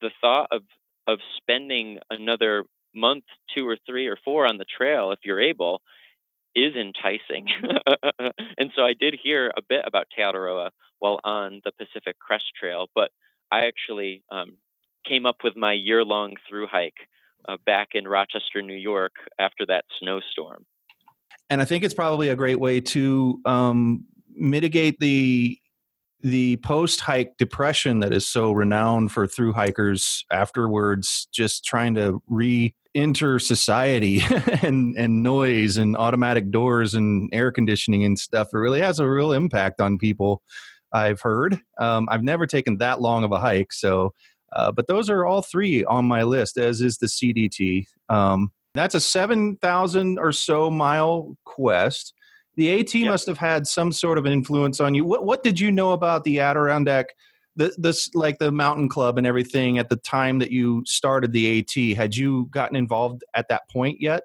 the 0.00 0.10
thought 0.20 0.48
of 0.52 0.62
of 1.06 1.18
spending 1.36 1.98
another 2.10 2.64
month 2.94 3.24
two 3.54 3.66
or 3.68 3.76
three 3.86 4.06
or 4.06 4.16
four 4.24 4.46
on 4.46 4.58
the 4.58 4.64
trail 4.64 5.10
if 5.10 5.18
you're 5.24 5.40
able 5.40 5.82
is 6.54 6.74
enticing. 6.74 7.48
and 8.58 8.70
so 8.74 8.82
I 8.82 8.94
did 8.94 9.18
hear 9.20 9.52
a 9.56 9.62
bit 9.62 9.82
about 9.86 10.06
Te 10.14 10.22
Araroa 10.22 10.70
while 10.98 11.20
on 11.24 11.60
the 11.64 11.72
Pacific 11.72 12.18
Crest 12.18 12.44
Trail, 12.58 12.88
but 12.94 13.10
I 13.50 13.66
actually 13.66 14.22
um, 14.30 14.56
came 15.06 15.26
up 15.26 15.38
with 15.44 15.56
my 15.56 15.72
year 15.72 16.04
long 16.04 16.34
through 16.48 16.66
hike 16.66 17.08
uh, 17.48 17.56
back 17.66 17.88
in 17.94 18.08
Rochester, 18.08 18.62
New 18.62 18.74
York 18.76 19.12
after 19.38 19.66
that 19.66 19.84
snowstorm. 20.00 20.64
And 21.50 21.60
I 21.60 21.64
think 21.64 21.84
it's 21.84 21.94
probably 21.94 22.30
a 22.30 22.36
great 22.36 22.58
way 22.58 22.80
to 22.80 23.40
um, 23.44 24.04
mitigate 24.34 24.98
the 24.98 25.58
the 26.24 26.56
post 26.56 27.00
hike 27.00 27.36
depression 27.36 28.00
that 28.00 28.12
is 28.12 28.26
so 28.26 28.50
renowned 28.50 29.12
for 29.12 29.26
through 29.26 29.52
hikers 29.52 30.24
afterwards, 30.32 31.28
just 31.32 31.64
trying 31.64 31.94
to 31.94 32.20
re 32.26 32.74
enter 32.94 33.38
society 33.38 34.22
and 34.62 34.96
and 34.96 35.22
noise 35.22 35.76
and 35.76 35.96
automatic 35.96 36.50
doors 36.50 36.94
and 36.94 37.28
air 37.32 37.50
conditioning 37.50 38.04
and 38.04 38.16
stuff 38.18 38.48
it 38.54 38.56
really 38.56 38.80
has 38.80 39.00
a 39.00 39.08
real 39.08 39.32
impact 39.32 39.80
on 39.80 39.98
people 39.98 40.42
I've 40.92 41.20
heard. 41.20 41.60
Um, 41.78 42.08
I've 42.10 42.22
never 42.22 42.46
taken 42.46 42.78
that 42.78 43.00
long 43.00 43.24
of 43.24 43.32
a 43.32 43.38
hike, 43.38 43.72
so 43.72 44.14
uh, 44.54 44.72
but 44.72 44.86
those 44.86 45.10
are 45.10 45.26
all 45.26 45.42
three 45.42 45.84
on 45.84 46.06
my 46.06 46.22
list, 46.22 46.56
as 46.56 46.80
is 46.80 46.98
the 46.98 47.06
CDT. 47.06 47.86
Um, 48.08 48.52
that's 48.74 48.94
a 48.94 49.00
7,000 49.00 50.18
or 50.18 50.32
so 50.32 50.70
mile 50.70 51.36
quest. 51.44 52.14
The 52.56 52.80
AT 52.80 52.94
must 53.08 53.26
have 53.26 53.38
had 53.38 53.66
some 53.66 53.92
sort 53.92 54.18
of 54.18 54.26
influence 54.26 54.80
on 54.80 54.94
you. 54.94 55.04
What, 55.04 55.24
what 55.24 55.42
did 55.42 55.58
you 55.58 55.72
know 55.72 55.92
about 55.92 56.24
the 56.24 56.40
Adirondack, 56.40 57.06
the, 57.56 57.74
this 57.78 58.10
like 58.14 58.38
the 58.38 58.52
mountain 58.52 58.88
club 58.88 59.18
and 59.18 59.26
everything 59.26 59.78
at 59.78 59.88
the 59.88 59.96
time 59.96 60.38
that 60.38 60.50
you 60.50 60.82
started 60.86 61.32
the 61.32 61.58
AT? 61.58 61.96
Had 61.96 62.16
you 62.16 62.46
gotten 62.50 62.76
involved 62.76 63.24
at 63.34 63.48
that 63.48 63.68
point 63.70 64.00
yet? 64.00 64.22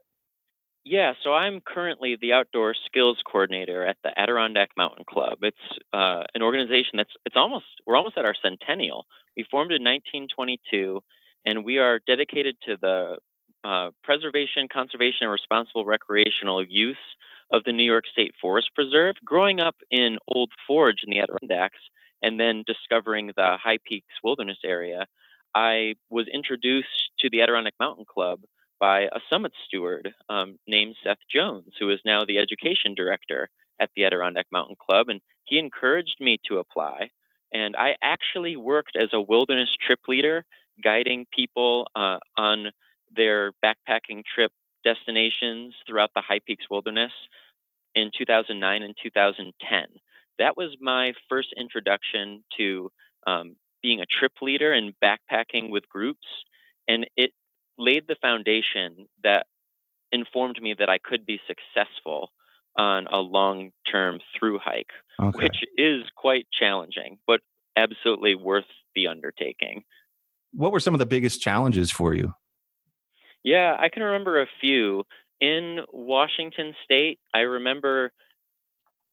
Yeah, 0.86 1.13
so 1.24 1.33
I'm 1.33 1.62
currently 1.62 2.17
the 2.19 2.33
outdoor 2.33 2.74
skills 2.86 3.21
coordinator 3.29 3.86
at 3.86 3.98
the 4.03 4.17
Adirondack 4.17 4.69
Mountain 4.77 5.05
Club. 5.07 5.39
It's 5.43 5.57
uh, 5.93 6.24
an 6.33 6.41
organization 6.41 6.98
that's 6.98 7.12
it's 7.25 7.36
almost 7.36 7.65
we're 7.86 7.98
almost 7.98 8.17
at 8.17 8.25
our 8.25 8.36
centennial. 8.41 9.05
We 9.36 9.45
formed 9.51 9.71
in 9.71 9.83
1922, 9.83 11.01
and 11.45 11.63
we 11.63 11.77
are 11.77 12.00
dedicated 12.07 12.55
to 12.65 12.77
the 12.81 13.17
uh, 13.63 13.91
preservation, 14.03 14.67
conservation, 14.71 15.19
and 15.21 15.31
responsible 15.31 15.86
recreational 15.86 16.65
use 16.65 16.98
of 17.51 17.63
the 17.63 17.74
New 17.74 17.84
York 17.84 18.06
State 18.12 18.34
Forest 18.41 18.70
Preserve. 18.75 19.15
Growing 19.24 19.60
up 19.60 19.75
in 19.89 20.18
Old 20.27 20.51
Forge 20.68 21.03
in 21.06 21.12
the 21.12 21.20
Adirondacks, 21.20 21.79
and 22.22 22.39
then 22.39 22.63
discovering 22.68 23.27
the 23.27 23.58
High 23.62 23.79
Peaks 23.86 24.13
Wilderness 24.24 24.60
area, 24.65 25.06
I 25.56 25.96
was 26.10 26.27
introduced 26.32 27.12
to 27.20 27.29
the 27.29 27.41
Adirondack 27.41 27.75
Mountain 27.79 28.06
Club 28.06 28.41
by 28.79 29.01
a 29.01 29.20
summit 29.29 29.51
steward 29.65 30.13
um, 30.29 30.58
named 30.68 30.96
Seth 31.03 31.18
Jones, 31.34 31.74
who 31.79 31.89
is 31.89 32.00
now 32.06 32.24
the 32.25 32.38
education 32.38 32.94
director 32.96 33.50
at 33.79 33.89
the 33.96 34.06
Adirondack 34.06 34.48
Mountain 34.51 34.75
Club. 34.79 35.10
And 35.10 35.22
he 35.46 35.58
encouraged 35.58 36.18
me 36.20 36.39
to 36.48 36.60
apply. 36.60 37.10
And 37.53 37.75
I 37.75 37.96
actually 38.01 38.56
worked 38.58 38.96
as 38.96 39.10
a 39.12 39.22
wilderness 39.22 39.70
trip 39.86 40.00
leader, 40.08 40.46
guiding 40.84 41.25
people 41.34 41.88
uh, 41.96 42.20
on 42.38 42.68
their 43.15 43.51
backpacking 43.65 44.24
trip 44.34 44.51
destinations 44.83 45.74
throughout 45.88 46.12
the 46.15 46.21
High 46.21 46.39
Peaks 46.45 46.65
Wilderness 46.69 47.12
in 47.95 48.12
2009 48.17 48.81
and 48.81 48.95
2010. 49.01 49.83
That 50.38 50.55
was 50.55 50.75
my 50.79 51.13
first 51.27 51.50
introduction 51.57 52.43
to 52.57 52.91
um, 53.27 53.55
being 53.81 54.00
a 54.00 54.05
trip 54.05 54.33
leader 54.41 54.74
and 54.74 54.93
backpacking 55.03 55.69
with 55.69 55.88
groups. 55.89 56.25
And 56.88 57.05
it 57.15 57.31
laid 57.77 58.07
the 58.07 58.15
foundation 58.21 59.07
that 59.24 59.45
informed 60.12 60.62
me 60.62 60.75
that 60.77 60.89
I 60.89 60.98
could 60.98 61.25
be 61.25 61.39
successful 61.48 62.31
on 62.77 63.07
a 63.07 63.19
long 63.19 63.71
term 63.89 64.19
through 64.38 64.59
hike, 64.59 64.91
okay. 65.19 65.43
which 65.43 65.57
is 65.77 66.03
quite 66.15 66.48
challenging, 66.57 67.17
but 67.27 67.41
absolutely 67.75 68.36
worth 68.36 68.65
the 68.95 69.07
undertaking. 69.07 69.83
What 70.51 70.71
were 70.71 70.79
some 70.79 70.95
of 70.95 71.00
the 71.00 71.05
biggest 71.05 71.41
challenges 71.41 71.91
for 71.91 72.13
you? 72.13 72.33
Yeah, 73.43 73.75
I 73.79 73.89
can 73.89 74.03
remember 74.03 74.41
a 74.41 74.48
few. 74.62 75.03
In 75.39 75.79
Washington 75.93 76.75
State, 76.84 77.19
I 77.34 77.39
remember 77.39 78.12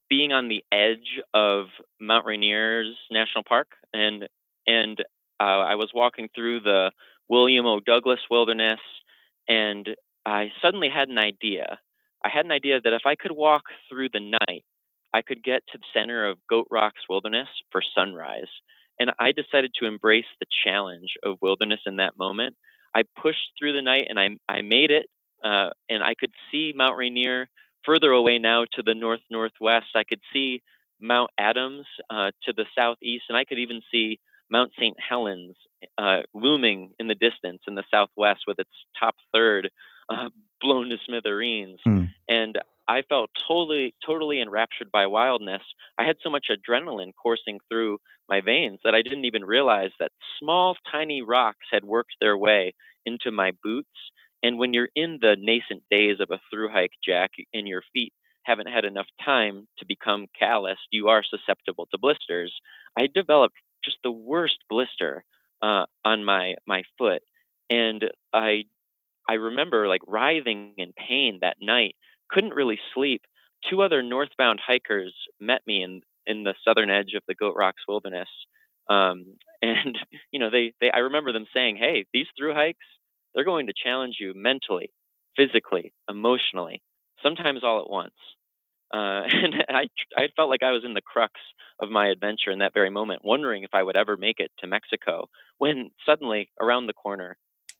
being 0.09 0.31
on 0.31 0.47
the 0.47 0.63
edge 0.71 1.21
of 1.33 1.67
Mount 1.99 2.25
Rainiers 2.25 2.93
National 3.11 3.43
Park, 3.47 3.69
and 3.93 4.27
and 4.65 4.99
uh, 5.39 5.43
I 5.43 5.75
was 5.75 5.91
walking 5.93 6.27
through 6.35 6.61
the 6.61 6.91
William 7.29 7.65
O. 7.65 7.79
Douglas 7.79 8.19
Wilderness, 8.29 8.79
and 9.47 9.89
I 10.25 10.51
suddenly 10.61 10.89
had 10.89 11.09
an 11.09 11.17
idea. 11.17 11.79
I 12.23 12.29
had 12.29 12.45
an 12.45 12.51
idea 12.51 12.81
that 12.81 12.93
if 12.93 13.03
I 13.05 13.15
could 13.15 13.31
walk 13.31 13.63
through 13.89 14.09
the 14.11 14.19
night, 14.19 14.65
I 15.13 15.21
could 15.21 15.43
get 15.43 15.63
to 15.71 15.77
the 15.77 15.85
center 15.93 16.27
of 16.27 16.37
Goat 16.49 16.67
Rocks 16.69 17.01
Wilderness 17.09 17.47
for 17.71 17.81
sunrise. 17.95 18.49
And 18.99 19.11
I 19.19 19.31
decided 19.31 19.71
to 19.75 19.85
embrace 19.85 20.25
the 20.39 20.47
challenge 20.65 21.13
of 21.23 21.37
wilderness 21.41 21.79
in 21.85 21.97
that 21.97 22.17
moment. 22.17 22.55
I 22.97 23.03
pushed 23.21 23.51
through 23.59 23.73
the 23.73 23.83
night 23.83 24.07
and 24.09 24.19
I, 24.19 24.29
I 24.49 24.61
made 24.61 24.89
it, 24.89 25.05
uh, 25.43 25.69
and 25.87 26.03
I 26.03 26.15
could 26.19 26.31
see 26.51 26.73
Mount 26.75 26.97
Rainier 26.97 27.47
further 27.85 28.11
away 28.11 28.39
now 28.39 28.65
to 28.73 28.81
the 28.81 28.95
north 28.95 29.19
northwest. 29.29 29.87
I 29.95 30.03
could 30.03 30.21
see 30.33 30.63
Mount 30.99 31.29
Adams 31.37 31.85
uh, 32.09 32.31
to 32.45 32.53
the 32.53 32.65
southeast, 32.75 33.25
and 33.29 33.37
I 33.37 33.45
could 33.45 33.59
even 33.59 33.81
see 33.91 34.19
Mount 34.49 34.71
St. 34.79 34.97
Helens 34.99 35.55
uh, 35.99 36.21
looming 36.33 36.91
in 36.99 37.07
the 37.07 37.13
distance 37.13 37.61
in 37.67 37.75
the 37.75 37.83
southwest 37.93 38.41
with 38.47 38.57
its 38.57 38.71
top 38.99 39.15
third 39.31 39.69
uh, 40.09 40.29
blown 40.61 40.89
to 40.89 40.97
smithereens. 41.05 41.79
Hmm. 41.83 42.05
And 42.27 42.59
I 42.87 43.03
felt 43.07 43.29
totally, 43.47 43.93
totally 44.05 44.41
enraptured 44.41 44.91
by 44.91 45.07
wildness. 45.07 45.61
I 45.97 46.05
had 46.05 46.17
so 46.23 46.29
much 46.29 46.47
adrenaline 46.49 47.11
coursing 47.21 47.59
through 47.69 47.97
my 48.29 48.41
veins 48.41 48.79
that 48.83 48.95
I 48.95 49.01
didn't 49.01 49.25
even 49.25 49.43
realize 49.43 49.91
that 49.99 50.11
small, 50.39 50.75
tiny 50.91 51.21
rocks 51.21 51.65
had 51.71 51.83
worked 51.83 52.15
their 52.19 52.37
way 52.37 52.73
into 53.05 53.31
my 53.31 53.51
boots. 53.63 53.89
And 54.43 54.57
when 54.57 54.73
you're 54.73 54.89
in 54.95 55.19
the 55.21 55.35
nascent 55.39 55.83
days 55.89 56.19
of 56.19 56.29
a 56.31 56.39
through 56.49 56.69
hike, 56.69 56.93
Jack, 57.03 57.31
and 57.53 57.67
your 57.67 57.83
feet 57.93 58.13
haven't 58.43 58.69
had 58.69 58.85
enough 58.85 59.07
time 59.23 59.67
to 59.79 59.85
become 59.85 60.27
calloused, 60.37 60.87
you 60.91 61.09
are 61.09 61.23
susceptible 61.23 61.87
to 61.91 61.97
blisters. 61.97 62.53
I 62.97 63.07
developed 63.13 63.55
just 63.83 63.97
the 64.03 64.11
worst 64.11 64.57
blister 64.69 65.23
uh, 65.61 65.85
on 66.05 66.23
my 66.23 66.55
my 66.65 66.83
foot, 66.97 67.21
and 67.69 68.05
I 68.33 68.65
I 69.27 69.33
remember 69.33 69.87
like 69.87 70.01
writhing 70.07 70.73
in 70.77 70.93
pain 70.93 71.39
that 71.41 71.57
night. 71.61 71.95
Couldn't 72.29 72.53
really 72.53 72.79
sleep. 72.93 73.21
Two 73.69 73.81
other 73.81 74.01
northbound 74.03 74.59
hikers 74.65 75.13
met 75.39 75.61
me 75.67 75.83
in 75.83 76.01
in 76.25 76.43
the 76.43 76.55
southern 76.65 76.89
edge 76.89 77.13
of 77.15 77.23
the 77.27 77.35
Goat 77.35 77.55
Rocks 77.57 77.83
Wilderness, 77.87 78.29
um, 78.89 79.25
and 79.61 79.97
you 80.31 80.39
know 80.39 80.49
they 80.49 80.73
they 80.81 80.91
I 80.91 80.99
remember 80.99 81.31
them 81.33 81.45
saying, 81.53 81.77
"Hey, 81.77 82.05
these 82.13 82.27
through 82.37 82.53
hikes, 82.53 82.85
they're 83.33 83.45
going 83.45 83.67
to 83.67 83.73
challenge 83.73 84.17
you 84.19 84.33
mentally, 84.35 84.91
physically, 85.35 85.93
emotionally, 86.09 86.81
sometimes 87.23 87.63
all 87.63 87.81
at 87.81 87.89
once." 87.89 88.13
Uh, 88.93 89.23
and 89.31 89.55
I, 89.69 89.87
I 90.15 90.27
felt 90.35 90.49
like 90.49 90.63
I 90.63 90.71
was 90.71 90.83
in 90.85 90.93
the 90.93 91.01
crux 91.01 91.33
of 91.81 91.89
my 91.89 92.07
adventure 92.07 92.51
in 92.51 92.59
that 92.59 92.73
very 92.73 92.89
moment, 92.89 93.21
wondering 93.23 93.63
if 93.63 93.71
I 93.73 93.83
would 93.83 93.97
ever 93.97 94.17
make 94.17 94.39
it 94.39 94.51
to 94.59 94.67
Mexico. 94.67 95.27
When 95.57 95.91
suddenly, 96.05 96.49
around 96.61 96.87
the 96.87 96.93
corner, 96.93 97.37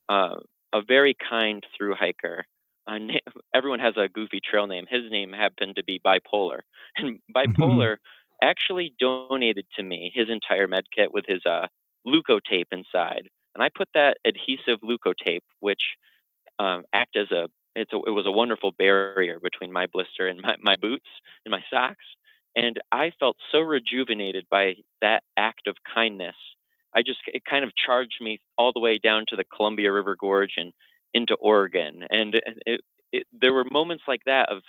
uh, 0.10 0.36
a 0.74 0.82
very 0.82 1.16
kind 1.30 1.66
through 1.78 1.96
hiker, 1.96 2.46
uh, 2.88 2.98
everyone 3.54 3.80
has 3.80 3.96
a 3.98 4.10
goofy 4.10 4.40
trail 4.40 4.68
name. 4.68 4.86
His 4.90 5.10
name 5.10 5.32
happened 5.34 5.76
to 5.76 5.84
be 5.84 6.00
Bipolar, 6.06 6.60
and 6.98 7.20
Bipolar 7.36 7.98
actually 8.42 8.94
donated 9.00 9.66
to 9.76 9.84
me 9.84 10.12
his 10.14 10.30
entire 10.30 10.68
med 10.68 10.86
kit 10.96 11.14
with 11.14 11.26
his 11.28 11.42
uh, 11.46 11.68
Leukotape 12.06 12.72
inside, 12.72 13.28
and 13.56 13.64
I 13.64 13.70
put 13.76 13.90
that 13.94 14.18
adhesive 14.26 14.80
Leukotape, 14.84 15.44
which 15.60 15.82
um, 16.60 16.84
act 16.94 17.16
as 17.16 17.32
a 17.32 17.48
it's 17.78 17.94
a, 17.94 17.98
it 17.98 18.12
was 18.12 18.26
a 18.26 18.32
wonderful 18.32 18.72
barrier 18.72 19.40
between 19.40 19.72
my 19.72 19.86
blister 19.86 20.28
and 20.28 20.42
my, 20.42 20.56
my 20.62 20.76
boots 20.82 21.08
and 21.46 21.52
my 21.52 21.62
socks. 21.72 22.06
And 22.56 22.80
I 22.92 23.12
felt 23.20 23.38
so 23.52 23.60
rejuvenated 23.60 24.48
by 24.50 24.76
that 25.02 25.22
act 25.38 25.68
of 25.68 25.76
kindness. 25.94 26.36
I 26.96 27.02
just, 27.02 27.20
it 27.28 27.44
kind 27.46 27.64
of 27.64 27.72
charged 27.76 28.22
me 28.22 28.40
all 28.58 28.72
the 28.74 28.80
way 28.80 28.98
down 28.98 29.26
to 29.30 29.36
the 29.36 29.44
Columbia 29.44 29.92
River 29.92 30.16
Gorge 30.20 30.54
and 30.58 30.74
into 31.14 31.36
Oregon. 31.36 32.04
And 32.10 32.36
it, 32.66 32.82
it, 33.12 33.28
there 33.32 33.54
were 33.54 33.66
moments 33.70 34.04
like 34.08 34.22
that 34.26 34.50
of 34.52 34.62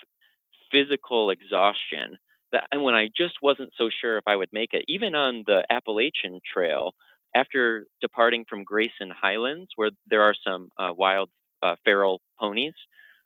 physical 0.71 1.29
exhaustion 1.29 2.17
that, 2.51 2.63
and 2.71 2.83
when 2.83 2.95
I 2.95 3.09
just 3.15 3.35
wasn't 3.41 3.71
so 3.77 3.89
sure 4.01 4.17
if 4.17 4.23
I 4.27 4.35
would 4.35 4.49
make 4.51 4.73
it, 4.73 4.85
even 4.87 5.15
on 5.15 5.43
the 5.45 5.63
Appalachian 5.69 6.39
Trail, 6.51 6.93
after 7.35 7.85
departing 8.01 8.45
from 8.49 8.63
Grayson 8.63 9.11
Highlands, 9.11 9.69
where 9.75 9.91
there 10.09 10.23
are 10.23 10.35
some 10.45 10.69
uh, 10.79 10.91
wild 10.95 11.29
uh, 11.61 11.75
feral 11.83 12.21
ponies, 12.39 12.73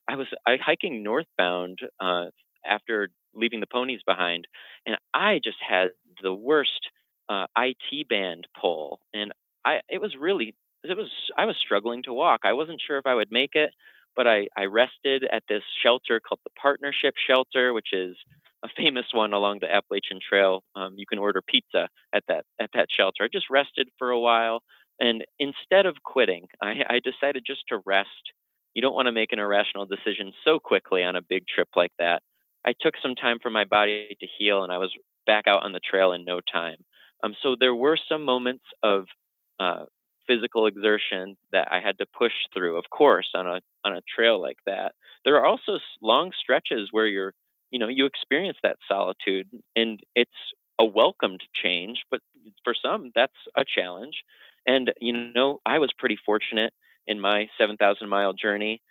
I 0.08 0.16
was 0.18 0.28
I, 0.46 0.58
hiking 0.62 1.04
northbound 1.04 1.80
uh, 2.00 2.26
after 2.66 3.10
leaving 3.34 3.62
the 3.62 3.68
ponies 3.68 4.02
behind, 4.06 4.46
and 4.86 4.98
I 5.14 5.40
just 5.44 5.58
had 5.66 5.90
the 6.22 6.34
worst 6.34 6.90
uh, 7.30 7.46
IT 7.58 8.08
band 8.10 8.48
pull, 8.60 9.00
and 9.14 9.32
I 9.66 9.80
it 9.90 10.02
was 10.02 10.16
really 10.20 10.56
it 10.84 10.98
was 10.98 11.10
I 11.38 11.46
was 11.46 11.56
struggling 11.64 12.04
to 12.04 12.14
walk. 12.14 12.42
I 12.44 12.54
wasn't 12.54 12.82
sure 12.86 12.98
if 12.98 13.06
I 13.06 13.16
would 13.16 13.32
make 13.32 13.56
it, 13.56 13.72
but 14.16 14.28
I 14.28 14.48
I 14.58 14.66
rested 14.66 15.24
at 15.32 15.44
this 15.48 15.64
shelter 15.84 16.20
called 16.20 16.42
the 16.44 16.52
Partnership 16.62 17.16
Shelter, 17.28 17.74
which 17.74 17.94
is 17.94 18.16
a 18.64 18.70
famous 18.78 19.06
one 19.12 19.34
along 19.34 19.60
the 19.60 19.74
Appalachian 19.74 20.20
Trail. 20.28 20.64
Um, 20.76 20.96
you 20.98 21.06
can 21.06 21.20
order 21.20 21.42
pizza 21.42 21.90
at 22.14 22.24
that 22.28 22.46
at 22.60 22.70
that 22.74 22.88
shelter. 22.96 23.24
I 23.24 23.28
just 23.32 23.50
rested 23.50 23.90
for 23.98 24.12
a 24.12 24.20
while, 24.20 24.62
and 25.00 25.26
instead 25.40 25.86
of 25.86 26.04
quitting, 26.04 26.48
I, 26.62 26.84
I 26.90 27.00
decided 27.04 27.44
just 27.46 27.64
to 27.70 27.82
rest 27.86 28.34
you 28.74 28.82
don't 28.82 28.96
want 28.96 29.06
to 29.06 29.12
make 29.12 29.32
an 29.32 29.40
irrational 29.40 29.86
decision 29.86 30.34
so 30.44 30.60
quickly 30.60 31.04
on 31.04 31.16
a 31.16 31.22
big 31.22 31.48
trip 31.48 31.70
like 31.76 31.92
that. 32.00 32.22
I 32.66 32.74
took 32.80 32.96
some 33.02 33.16
time 33.16 33.38
for 33.42 33.50
my 33.50 33.66
body 33.66 34.16
to 34.20 34.28
heal, 34.38 34.64
and 34.64 34.72
I 34.72 34.78
was 34.78 34.92
back 35.26 35.48
out 35.48 35.64
on 35.64 35.74
the 35.74 35.80
trail 35.80 36.14
in 36.14 36.26
no 36.26 36.40
time. 36.52 36.78
Um, 37.24 37.36
so 37.42 37.56
there 37.60 37.76
were 37.76 37.98
some 38.10 38.24
moments 38.24 38.66
of 38.84 39.06
uh, 39.60 39.86
physical 40.28 40.68
exertion 40.68 41.38
that 41.52 41.68
I 41.72 41.80
had 41.80 41.98
to 42.00 42.06
push 42.18 42.34
through, 42.54 42.78
of 42.78 42.86
course, 42.90 43.30
on 43.34 43.48
a 43.48 43.62
on 43.86 43.96
a 43.96 44.02
trail 44.16 44.42
like 44.42 44.58
that. 44.66 44.94
There 45.26 45.36
are 45.38 45.46
also 45.46 45.80
long 46.02 46.32
stretches 46.38 46.90
where 46.92 47.08
you're, 47.08 47.34
you 47.72 47.80
know, 47.80 47.88
you 47.88 48.06
experience 48.06 48.58
that 48.64 48.78
solitude, 48.88 49.50
and 49.76 50.00
it's 50.16 50.32
a 50.80 50.86
welcomed 50.86 51.42
change, 51.54 52.04
but 52.12 52.22
for 52.64 52.74
some, 52.74 53.12
that's 53.16 53.34
a 53.56 53.64
challenge. 53.66 54.24
And, 54.66 54.94
you 55.00 55.14
know, 55.14 55.60
I 55.66 55.80
was 55.80 55.92
pretty 55.98 56.18
fortunate 56.26 56.74
in 57.06 57.20
my 57.20 57.48
7,000 57.58 58.10
mile 58.10 58.34
journey. 58.34 58.82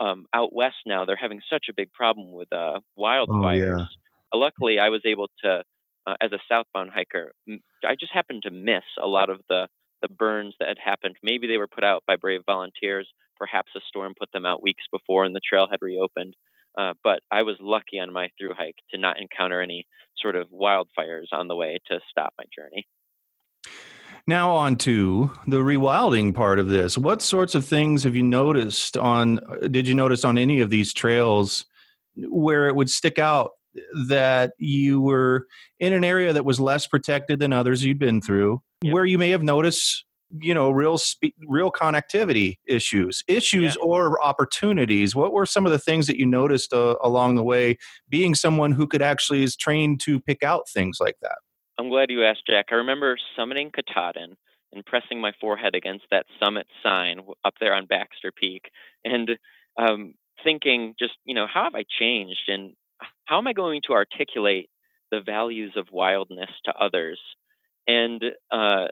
Um, 0.00 0.26
out 0.34 0.54
west 0.54 0.76
now, 0.86 1.04
they're 1.04 1.16
having 1.16 1.40
such 1.50 1.66
a 1.68 1.74
big 1.74 1.92
problem 1.92 2.32
with 2.32 2.52
uh, 2.52 2.80
Oh 3.28 3.46
wildfires. 3.46 3.50
yeah. 3.50 3.86
Uh, 4.32 4.38
luckily, 4.38 4.78
I 4.78 4.88
was 4.88 5.02
able 5.04 5.28
to, 5.44 5.64
uh, 6.08 6.14
as 6.20 6.32
a 6.32 6.38
southbound 6.48 6.90
hiker, 6.94 7.32
I 7.84 7.94
just 7.98 8.12
happened 8.12 8.42
to 8.44 8.50
miss 8.50 8.84
a 9.02 9.06
lot 9.06 9.30
of 9.30 9.40
the, 9.48 9.68
the 10.00 10.08
burns 10.08 10.54
that 10.58 10.68
had 10.68 10.78
happened. 10.82 11.16
Maybe 11.22 11.46
they 11.46 11.58
were 11.58 11.68
put 11.68 11.84
out 11.84 12.02
by 12.06 12.16
brave 12.16 12.40
volunteers. 12.46 13.08
Perhaps 13.36 13.72
a 13.76 13.80
storm 13.86 14.14
put 14.18 14.30
them 14.32 14.46
out 14.46 14.62
weeks 14.62 14.84
before 14.90 15.24
and 15.24 15.34
the 15.34 15.40
trail 15.46 15.68
had 15.70 15.82
reopened. 15.82 16.34
Uh, 16.78 16.94
but 17.02 17.20
I 17.30 17.42
was 17.42 17.56
lucky 17.60 17.98
on 17.98 18.12
my 18.12 18.28
through 18.38 18.54
hike 18.56 18.76
to 18.92 18.98
not 18.98 19.20
encounter 19.20 19.60
any 19.60 19.86
sort 20.16 20.36
of 20.36 20.48
wildfires 20.48 21.26
on 21.32 21.48
the 21.48 21.56
way 21.56 21.78
to 21.90 22.00
stop 22.10 22.32
my 22.38 22.44
journey. 22.56 22.86
Now 24.26 24.52
on 24.52 24.76
to 24.76 25.30
the 25.46 25.58
rewilding 25.58 26.34
part 26.34 26.58
of 26.58 26.68
this. 26.68 26.96
What 26.96 27.22
sorts 27.22 27.54
of 27.54 27.64
things 27.64 28.04
have 28.04 28.14
you 28.14 28.22
noticed 28.22 28.96
on 28.96 29.40
did 29.70 29.88
you 29.88 29.94
notice 29.94 30.24
on 30.24 30.38
any 30.38 30.60
of 30.60 30.70
these 30.70 30.92
trails 30.92 31.64
where 32.14 32.68
it 32.68 32.76
would 32.76 32.90
stick 32.90 33.18
out 33.18 33.52
that 34.06 34.52
you 34.58 35.00
were 35.00 35.46
in 35.80 35.92
an 35.92 36.04
area 36.04 36.32
that 36.32 36.44
was 36.44 36.58
less 36.60 36.86
protected 36.86 37.38
than 37.38 37.52
others 37.52 37.84
you'd 37.84 37.98
been 37.98 38.20
through 38.20 38.62
Yep. 38.82 38.94
where 38.94 39.04
you 39.04 39.18
may 39.18 39.30
have 39.30 39.42
noticed 39.42 40.04
you 40.40 40.52
know 40.54 40.70
real 40.70 40.98
spe- 40.98 41.34
real 41.46 41.72
connectivity 41.72 42.58
issues 42.66 43.24
issues 43.28 43.76
Yeah. 43.76 43.82
or 43.82 44.22
opportunities 44.22 45.16
what 45.16 45.32
were 45.32 45.46
some 45.46 45.64
of 45.66 45.72
the 45.72 45.78
things 45.78 46.06
that 46.06 46.18
you 46.18 46.26
noticed 46.26 46.72
uh, 46.74 46.96
along 47.02 47.36
the 47.36 47.42
way 47.42 47.78
being 48.10 48.34
someone 48.34 48.72
who 48.72 48.86
could 48.86 49.00
actually 49.02 49.42
is 49.42 49.56
trained 49.56 50.00
to 50.02 50.20
pick 50.20 50.42
out 50.42 50.68
things 50.68 50.98
like 51.00 51.16
that 51.22 51.38
I'm 51.80 51.90
glad 51.90 52.10
you 52.10 52.24
asked, 52.24 52.42
Jack. 52.48 52.66
I 52.72 52.74
remember 52.74 53.16
summiting 53.38 53.70
Katahdin 53.72 54.34
and 54.72 54.84
pressing 54.84 55.20
my 55.20 55.30
forehead 55.40 55.76
against 55.76 56.06
that 56.10 56.26
summit 56.42 56.66
sign 56.82 57.20
up 57.44 57.54
there 57.60 57.72
on 57.72 57.86
Baxter 57.86 58.32
Peak 58.32 58.62
and 59.04 59.38
um, 59.80 60.14
thinking, 60.42 60.94
just, 60.98 61.14
you 61.24 61.34
know, 61.36 61.46
how 61.46 61.62
have 61.62 61.76
I 61.76 61.84
changed 62.00 62.48
and 62.48 62.72
how 63.28 63.36
am 63.36 63.46
I 63.46 63.52
going 63.52 63.82
to 63.86 63.92
articulate 63.92 64.70
the 65.10 65.20
values 65.20 65.74
of 65.76 65.88
wildness 65.92 66.48
to 66.64 66.72
others? 66.72 67.20
And 67.86 68.24
uh, 68.50 68.86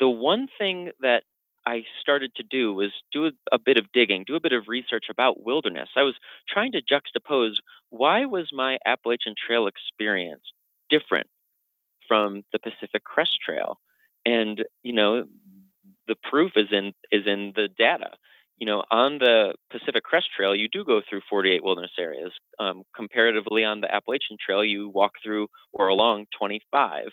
the 0.00 0.08
one 0.08 0.48
thing 0.58 0.90
that 1.00 1.22
I 1.64 1.84
started 2.00 2.34
to 2.34 2.42
do 2.42 2.74
was 2.74 2.90
do 3.12 3.26
a, 3.26 3.30
a 3.52 3.58
bit 3.60 3.76
of 3.76 3.92
digging, 3.92 4.24
do 4.26 4.34
a 4.34 4.40
bit 4.40 4.52
of 4.52 4.64
research 4.66 5.04
about 5.08 5.44
wilderness. 5.44 5.88
I 5.96 6.02
was 6.02 6.16
trying 6.48 6.72
to 6.72 6.82
juxtapose 6.82 7.54
why 7.90 8.26
was 8.26 8.50
my 8.52 8.78
Appalachian 8.84 9.34
Trail 9.36 9.68
experience 9.68 10.42
different 10.90 11.28
from 12.08 12.42
the 12.52 12.58
Pacific 12.58 13.04
Crest 13.04 13.38
Trail. 13.44 13.78
And 14.24 14.64
you 14.82 14.94
know, 14.94 15.26
the 16.08 16.16
proof 16.28 16.52
is 16.56 16.68
in 16.72 16.92
is 17.12 17.24
in 17.26 17.52
the 17.54 17.68
data. 17.78 18.10
You 18.58 18.66
know, 18.66 18.82
on 18.90 19.18
the 19.18 19.54
Pacific 19.70 20.02
Crest 20.02 20.28
Trail, 20.36 20.54
you 20.54 20.68
do 20.68 20.84
go 20.84 21.02
through 21.08 21.20
48 21.28 21.62
wilderness 21.62 21.92
areas. 21.98 22.32
Um, 22.58 22.84
comparatively, 22.94 23.64
on 23.64 23.80
the 23.80 23.94
Appalachian 23.94 24.38
Trail, 24.44 24.64
you 24.64 24.88
walk 24.88 25.12
through 25.22 25.48
or 25.72 25.88
along 25.88 26.26
25, 26.38 27.06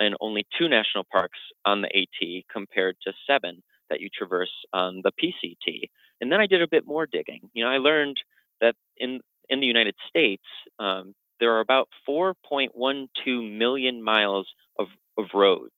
and 0.00 0.14
only 0.20 0.46
two 0.58 0.68
national 0.68 1.04
parks 1.12 1.38
on 1.64 1.82
the 1.82 1.88
AT 1.88 2.44
compared 2.52 2.96
to 3.02 3.12
seven 3.26 3.62
that 3.90 4.00
you 4.00 4.08
traverse 4.16 4.52
on 4.72 5.02
the 5.04 5.12
PCT. 5.12 5.90
And 6.20 6.32
then 6.32 6.40
I 6.40 6.46
did 6.46 6.62
a 6.62 6.68
bit 6.68 6.86
more 6.86 7.06
digging. 7.06 7.40
You 7.52 7.64
know, 7.64 7.70
I 7.70 7.78
learned 7.78 8.16
that 8.60 8.74
in 8.96 9.20
in 9.48 9.60
the 9.60 9.66
United 9.66 9.94
States, 10.08 10.42
um, 10.78 11.14
there 11.40 11.52
are 11.52 11.60
about 11.60 11.88
4.12 12.08 13.58
million 13.58 14.02
miles 14.02 14.48
of, 14.78 14.86
of 15.18 15.26
roads. 15.34 15.72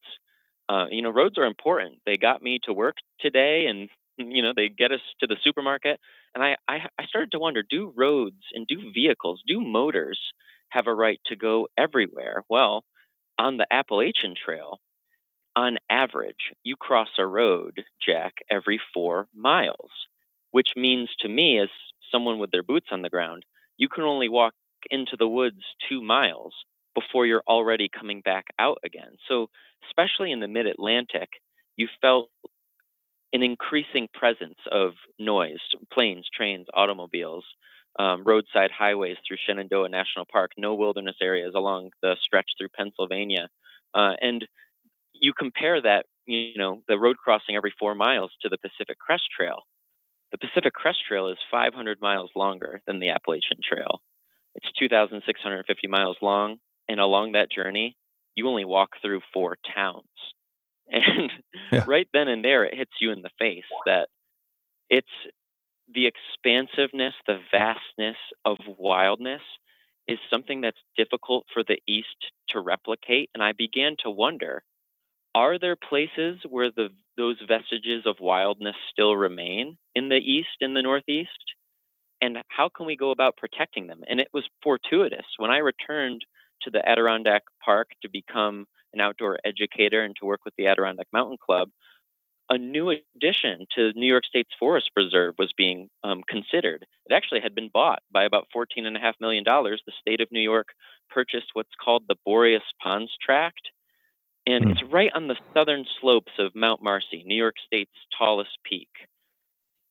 Uh, 0.69 0.87
you 0.91 1.03
know, 1.03 1.11
roads 1.11 1.39
are 1.39 1.45
important. 1.45 1.99
They 2.07 2.17
got 2.17 2.43
me 2.43 2.61
to 2.65 2.73
work 2.73 2.97
today 3.21 3.67
and, 3.67 3.89
you 4.19 4.43
know, 4.43 4.53
they 4.55 4.69
get 4.69 4.93
us 4.93 5.01
to 5.21 5.27
the 5.27 5.37
supermarket. 5.43 6.01
And 6.35 6.45
I, 6.45 6.57
I, 6.69 6.81
I 6.99 7.07
started 7.07 7.33
to 7.33 7.39
wonder 7.39 7.63
do 7.69 7.93
roads 7.97 8.43
and 8.53 8.67
do 8.67 8.91
vehicles, 8.93 9.43
do 9.47 9.61
motors 9.61 10.21
have 10.71 10.87
a 10.87 10.95
right 10.95 11.21
to 11.27 11.37
go 11.37 11.69
everywhere? 11.77 12.45
Well, 12.49 12.85
on 13.39 13.57
the 13.57 13.67
Appalachian 13.71 14.35
Trail, 14.35 14.81
on 15.57 15.79
average, 15.91 16.53
you 16.63 16.77
cross 16.77 17.09
a 17.19 17.27
road, 17.27 17.83
Jack, 18.05 18.35
every 18.51 18.81
four 18.95 19.29
miles, 19.35 19.91
which 20.51 20.71
means 20.77 21.09
to 21.21 21.29
me, 21.29 21.59
as 21.59 21.69
someone 22.13 22.39
with 22.39 22.51
their 22.51 22.63
boots 22.63 22.89
on 22.91 23.03
the 23.03 23.11
ground, 23.11 23.45
you 23.77 23.89
can 23.89 24.05
only 24.05 24.29
walk 24.29 24.55
into 24.91 25.17
the 25.19 25.29
woods 25.29 25.63
two 25.89 26.03
miles 26.03 26.55
before 26.95 27.27
you're 27.27 27.43
already 27.49 27.89
coming 27.89 28.21
back 28.21 28.47
out 28.59 28.79
again. 28.85 29.17
So, 29.29 29.49
especially 29.89 30.33
in 30.33 30.41
the 30.41 30.49
mid 30.49 30.67
Atlantic, 30.67 31.29
you 31.77 31.89
felt 32.01 32.31
an 33.33 33.43
increasing 33.43 34.09
presence 34.15 34.59
of 34.71 34.93
noise 35.19 35.61
planes, 35.93 36.27
trains, 36.35 36.67
automobiles, 36.75 37.45
um, 37.99 38.23
roadside 38.25 38.71
highways 38.71 39.17
through 39.27 39.39
Shenandoah 39.45 39.89
National 39.89 40.25
Park, 40.31 40.53
no 40.57 40.75
wilderness 40.75 41.17
areas 41.21 41.53
along 41.55 41.91
the 42.03 42.17
stretch 42.23 42.47
through 42.59 42.69
Pennsylvania. 42.77 43.49
Uh, 43.95 44.13
and 44.21 44.47
you 45.15 45.33
compare 45.37 45.81
that, 45.83 46.07
you 46.27 46.57
know, 46.57 46.83
the 46.89 46.99
road 46.99 47.17
crossing 47.17 47.57
every 47.57 47.73
four 47.79 47.95
miles 47.95 48.31
to 48.43 48.49
the 48.49 48.59
Pacific 48.59 48.99
Crest 48.99 49.25
Trail. 49.37 49.63
The 50.31 50.39
Pacific 50.39 50.73
Crest 50.75 50.99
Trail 51.09 51.29
is 51.29 51.39
500 51.51 52.01
miles 52.01 52.31
longer 52.37 52.81
than 52.87 53.01
the 53.01 53.11
Appalachian 53.11 53.59
Trail. 53.67 54.01
It's 54.55 54.71
2,650 54.79 55.87
miles 55.89 56.17
long, 56.21 56.59
and 56.89 57.01
along 57.01 57.33
that 57.33 57.51
journey, 57.51 57.97
you 58.35 58.49
only 58.49 58.65
walk 58.65 58.91
through 59.03 59.21
four 59.33 59.57
towns. 59.75 60.05
And 60.91 61.31
Yeah. 61.73 61.87
right 61.87 62.09
then 62.13 62.29
and 62.29 62.45
there, 62.45 62.65
it 62.65 62.75
hits 62.77 62.93
you 63.01 63.13
in 63.13 63.23
the 63.23 63.31
face 63.39 63.65
that 63.87 64.09
it's 64.91 65.09
the 65.93 66.07
expansiveness, 66.07 67.15
the 67.27 67.41
vastness 67.53 68.17
of 68.45 68.59
wildness 68.79 69.43
is 70.09 70.19
something 70.31 70.61
that's 70.61 70.79
difficult 70.97 71.47
for 71.53 71.63
the 71.65 71.79
East 71.89 72.33
to 72.51 72.61
replicate. 72.61 73.31
And 73.35 73.43
I 73.43 73.53
began 73.53 73.97
to 74.05 74.11
wonder 74.11 74.63
are 75.35 75.59
there 75.59 75.77
places 75.77 76.39
where 76.49 76.71
the 76.71 76.89
those 77.17 77.37
vestiges 77.49 78.05
of 78.07 78.17
wildness 78.21 78.77
still 78.93 79.17
remain 79.17 79.79
in 79.95 80.09
the 80.09 80.17
East, 80.17 80.59
in 80.61 80.75
the 80.75 80.83
Northeast? 80.83 81.31
And 82.21 82.39
how 82.49 82.69
can 82.69 82.87
we 82.87 82.97
go 82.97 83.11
about 83.11 83.37
protecting 83.37 83.87
them? 83.87 84.03
And 84.09 84.21
it 84.21 84.29
was 84.33 84.45
fortuitous. 84.63 85.27
When 85.39 85.51
I 85.51 85.59
returned 85.59 86.25
to 86.63 86.71
the 86.71 86.87
Adirondack 86.89 87.45
Park 87.65 87.91
to 88.03 88.09
become 88.11 88.67
an 88.93 89.01
outdoor 89.01 89.39
educator 89.45 90.03
and 90.03 90.15
to 90.17 90.27
work 90.27 90.41
with 90.45 90.55
the 90.57 90.67
Adirondack 90.67 91.09
Mountain 91.13 91.39
Club, 91.45 91.71
a 92.51 92.59
new 92.59 92.91
addition 92.91 93.67
to 93.75 93.93
New 93.95 94.07
York 94.07 94.25
State's 94.25 94.55
Forest 94.59 94.91
Preserve 94.95 95.35
was 95.39 95.53
being 95.57 95.89
um, 96.05 96.23
considered. 96.29 96.87
It 97.09 97.13
actually 97.13 97.41
had 97.41 97.55
been 97.55 97.71
bought 97.73 98.01
by 98.11 98.25
about 98.25 98.49
$14.5 98.57 99.15
million. 99.21 99.45
The 99.45 99.93
state 100.01 100.21
of 100.21 100.29
New 100.33 100.41
York 100.41 100.69
purchased 101.11 101.51
what's 101.53 101.75
called 101.83 102.05
the 102.09 102.17
Boreas 102.25 102.63
Ponds 102.83 103.13
Tract. 103.21 103.61
And 104.47 104.65
Hmm. 104.65 104.71
it's 104.71 104.83
right 104.91 105.11
on 105.15 105.29
the 105.29 105.37
southern 105.55 105.85
slopes 106.01 106.33
of 106.39 106.55
Mount 106.55 106.83
Marcy, 106.83 107.23
New 107.27 107.37
York 107.37 107.57
State's 107.67 107.93
tallest 108.19 108.59
peak. 108.65 108.89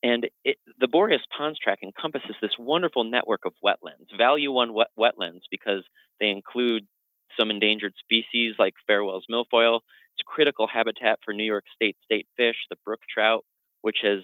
And 0.04 0.30
it, 0.46 0.58
the 0.80 0.88
Boreas 0.88 1.24
Ponds 1.36 1.60
Tract 1.60 1.84
encompasses 1.84 2.36
this 2.42 2.52
wonderful 2.60 3.04
network 3.04 3.42
of 3.46 3.54
wetlands, 3.66 4.16
value 4.18 4.52
one 4.52 4.74
wet, 4.74 4.88
wetlands 4.98 5.42
because 5.52 5.84
they 6.20 6.30
include 6.30 6.88
some 7.38 7.52
endangered 7.52 7.94
species 8.00 8.56
like 8.60 8.74
Farwell's 8.88 9.26
milfoil. 9.32 9.82
It's 10.16 10.26
critical 10.26 10.68
habitat 10.68 11.20
for 11.24 11.34
New 11.34 11.44
York 11.44 11.66
State 11.76 11.98
state 12.04 12.28
fish, 12.38 12.56
the 12.70 12.78
brook 12.86 13.02
trout, 13.14 13.46
which 13.82 13.98
has 14.04 14.20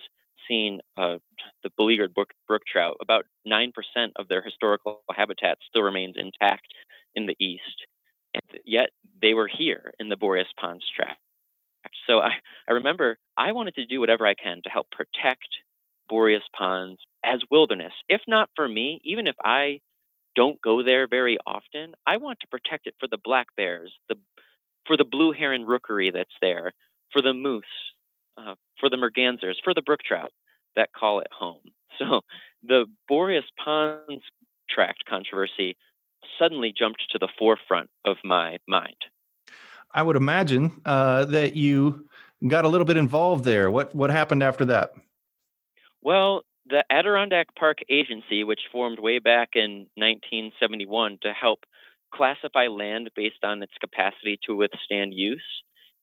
seen 0.48 0.82
uh, 0.98 1.18
the 1.64 1.70
beleaguered 1.78 2.14
brook, 2.14 2.32
brook 2.48 2.64
trout. 2.72 2.98
About 3.02 3.26
9% 3.48 3.72
of 4.18 4.28
their 4.28 4.42
historical 4.42 5.02
habitat 5.16 5.58
still 5.70 5.84
remains 5.84 6.16
intact 6.18 6.68
in 7.16 7.26
the 7.28 7.36
east. 7.40 7.86
And 8.34 8.62
yet 8.66 8.90
they 9.22 9.34
were 9.34 9.48
here 9.48 9.94
in 10.00 10.10
the 10.10 10.18
Boreas 10.18 10.48
Ponds 10.60 10.84
Tract. 10.96 11.20
So 12.08 12.20
I, 12.20 12.32
I 12.68 12.74
remember 12.74 13.18
I 13.38 13.52
wanted 13.52 13.76
to 13.76 13.86
do 13.86 14.00
whatever 14.00 14.26
I 14.26 14.34
can 14.34 14.62
to 14.64 14.70
help 14.70 14.88
protect 14.92 15.48
Boreas 16.10 16.44
Ponds 16.58 17.00
as 17.24 17.42
wilderness. 17.52 17.94
If 18.10 18.22
not 18.28 18.50
for 18.56 18.68
me, 18.68 19.00
even 19.04 19.28
if 19.28 19.36
I 19.44 19.80
don't 20.36 20.62
go 20.62 20.84
there 20.84 21.08
very 21.08 21.38
often, 21.46 21.94
I 22.06 22.18
want 22.18 22.40
to 22.42 22.48
protect 22.48 22.88
it 22.88 22.96
for 23.00 23.08
the 23.08 23.20
black 23.24 23.48
bears, 23.56 23.92
the 24.10 24.16
for 24.86 24.98
the 24.98 25.06
blue 25.06 25.32
heron 25.32 25.66
rookery 25.66 26.12
that's 26.12 26.34
there, 26.42 26.74
for 27.12 27.22
the 27.22 27.34
moose, 27.34 27.64
uh, 28.38 28.56
for 28.80 28.90
the 28.90 28.98
mergansers, 28.98 29.56
for 29.64 29.74
the 29.74 29.82
brook 29.82 30.02
trout 30.06 30.32
that 30.76 30.90
call 30.94 31.20
it 31.20 31.30
home. 31.32 31.62
So 32.00 32.22
the 32.64 32.88
Boreas 33.08 33.46
Ponds 33.64 34.24
tract 34.68 35.04
controversy 35.08 35.78
suddenly 36.40 36.74
jumped 36.76 37.04
to 37.12 37.20
the 37.20 37.28
forefront 37.38 37.92
of 38.04 38.18
my 38.24 38.58
mind. 38.68 38.96
I 39.92 40.02
would 40.02 40.16
imagine 40.16 40.82
uh, 40.86 41.26
that 41.26 41.56
you 41.56 42.08
got 42.48 42.66
a 42.66 42.68
little 42.68 42.86
bit 42.86 42.98
involved 42.98 43.46
there. 43.46 43.70
What 43.70 43.94
what 43.94 44.10
happened 44.10 44.42
after 44.42 44.66
that? 44.66 44.94
Well, 46.02 46.42
the 46.66 46.84
Adirondack 46.90 47.48
Park 47.56 47.80
Agency, 47.90 48.44
which 48.44 48.62
formed 48.72 49.00
way 49.00 49.20
back 49.20 49.50
in 49.56 49.88
1971 49.96 51.20
to 51.24 51.34
help 51.34 51.60
classify 52.14 52.68
land 52.68 53.10
based 53.16 53.44
on 53.44 53.64
its 53.64 53.74
capacity 53.80 54.40
to 54.46 54.56
withstand 54.56 55.14
use 55.14 55.44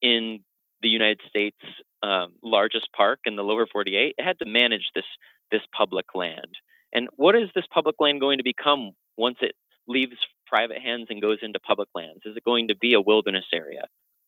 in 0.03 0.40
the 0.83 0.88
United 0.88 1.20
States' 1.29 1.57
um, 2.03 2.35
largest 2.42 2.88
park 2.96 3.20
in 3.27 3.37
the 3.37 3.42
lower 3.42 3.66
48. 3.70 4.14
It 4.18 4.23
had 4.23 4.38
to 4.40 4.46
manage 4.46 4.90
this 4.94 5.05
this 5.51 5.62
public 5.77 6.07
land. 6.14 6.57
And 6.92 7.09
what 7.16 7.35
is 7.35 7.49
this 7.55 7.64
public 7.73 7.96
land 7.99 8.20
going 8.20 8.38
to 8.38 8.44
become 8.44 8.92
once 9.16 9.38
it 9.40 9.55
leaves 9.88 10.16
private 10.46 10.79
hands 10.81 11.07
and 11.11 11.20
goes 11.20 11.38
into 11.42 11.59
public 11.61 11.88
lands? 11.94 12.20
Is 12.25 12.37
it 12.37 12.44
going 12.44 12.68
to 12.68 12.77
be 12.77 12.94
a 12.94 13.01
wilderness 13.01 13.46
area, 13.53 13.83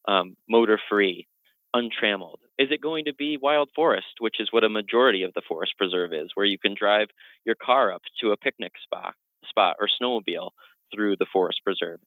um, 0.08 0.36
motor 0.48 0.80
free, 0.90 1.26
untrammeled? 1.74 2.40
Is 2.58 2.68
it 2.70 2.80
going 2.80 3.06
to 3.06 3.14
be 3.14 3.38
wild 3.40 3.70
forest, 3.74 4.20
which 4.20 4.40
is 4.40 4.48
what 4.52 4.64
a 4.64 4.68
majority 4.68 5.22
of 5.22 5.32
the 5.34 5.42
forest 5.46 5.74
preserve 5.78 6.12
is, 6.12 6.30
where 6.34 6.46
you 6.46 6.58
can 6.58 6.74
drive 6.78 7.08
your 7.44 7.54
car 7.54 7.92
up 7.92 8.02
to 8.20 8.32
a 8.32 8.36
picnic 8.36 8.72
spot, 8.82 9.14
spot 9.48 9.76
or 9.80 9.88
snowmobile 9.88 10.50
through 10.94 11.16
the 11.16 11.26
forest 11.32 11.60
preserve? 11.64 12.00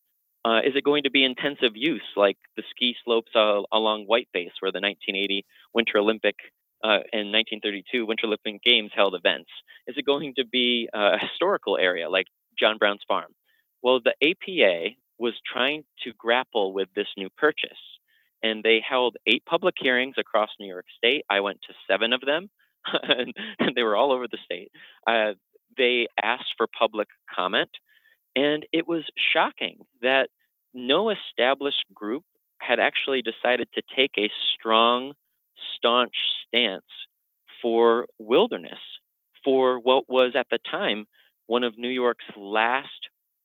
Uh, 0.45 0.60
is 0.60 0.75
it 0.75 0.84
going 0.84 1.04
to 1.04 1.10
be 1.10 1.23
intensive 1.23 1.71
use 1.73 2.06
like 2.15 2.38
the 2.56 2.63
ski 2.69 2.95
slopes 3.04 3.32
uh, 3.36 3.62
along 3.73 4.06
Whiteface, 4.06 4.54
where 4.60 4.71
the 4.71 4.80
1980 4.80 5.43
Winter 5.73 5.97
Olympic 5.97 6.36
uh, 6.84 7.01
and 7.12 7.34
1932 7.34 8.06
Winter 8.06 8.28
Olympic 8.28 8.62
Games 8.63 8.91
held 8.95 9.15
events? 9.15 9.49
Is 9.88 9.95
it 9.97 10.06
going 10.06 10.34
to 10.38 10.45
be 10.45 10.88
a 10.93 11.17
historical 11.17 11.78
area 11.80 12.10
like 12.10 12.28
John 12.60 12.78
Brown's 12.78 13.01
farm? 13.08 13.34
Well, 13.82 14.01
the 14.04 14.13
APA 14.21 14.95
was 15.17 15.34
trying 15.51 15.84
to 16.04 16.13
grapple 16.17 16.73
with 16.73 16.89
this 16.95 17.08
new 17.17 17.30
purchase, 17.38 17.80
and 18.45 18.63
they 18.63 18.84
held 18.88 19.17
eight 19.27 19.43
public 19.45 19.75
hearings 19.79 20.15
across 20.19 20.51
New 20.60 20.67
York 20.67 20.86
State. 20.97 21.25
I 21.29 21.41
went 21.41 21.60
to 21.67 21.75
seven 21.89 22.13
of 22.13 22.21
them, 22.21 22.49
and 23.03 23.34
they 23.75 23.84
were 23.84 23.97
all 23.97 24.13
over 24.13 24.27
the 24.27 24.39
state. 24.45 24.71
Uh, 25.08 25.34
they 25.77 26.08
asked 26.23 26.53
for 26.58 26.67
public 26.79 27.10
comment 27.36 27.69
and 28.36 28.65
it 28.73 28.88
was 28.88 29.03
shocking 29.34 29.79
that 30.01 30.29
no 30.73 31.12
established 31.12 31.86
group 31.93 32.23
had 32.60 32.79
actually 32.79 33.21
decided 33.21 33.69
to 33.73 33.81
take 33.95 34.12
a 34.17 34.31
strong, 34.53 35.13
staunch 35.75 36.15
stance 36.47 36.84
for 37.62 38.08
wilderness, 38.19 38.79
for 39.43 39.79
what 39.79 40.10
was 40.10 40.34
at 40.36 40.47
the 40.51 40.60
time 40.69 41.05
one 41.47 41.63
of 41.63 41.77
New 41.77 41.89
York's 41.89 42.25
last 42.36 42.89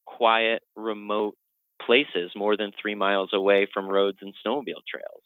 quiet, 0.06 0.62
remote 0.76 1.36
places, 1.84 2.32
more 2.34 2.56
than 2.56 2.72
three 2.80 2.94
miles 2.94 3.30
away 3.32 3.66
from 3.72 3.88
roads 3.88 4.18
and 4.20 4.34
snowmobile 4.44 4.84
trails. 4.88 5.22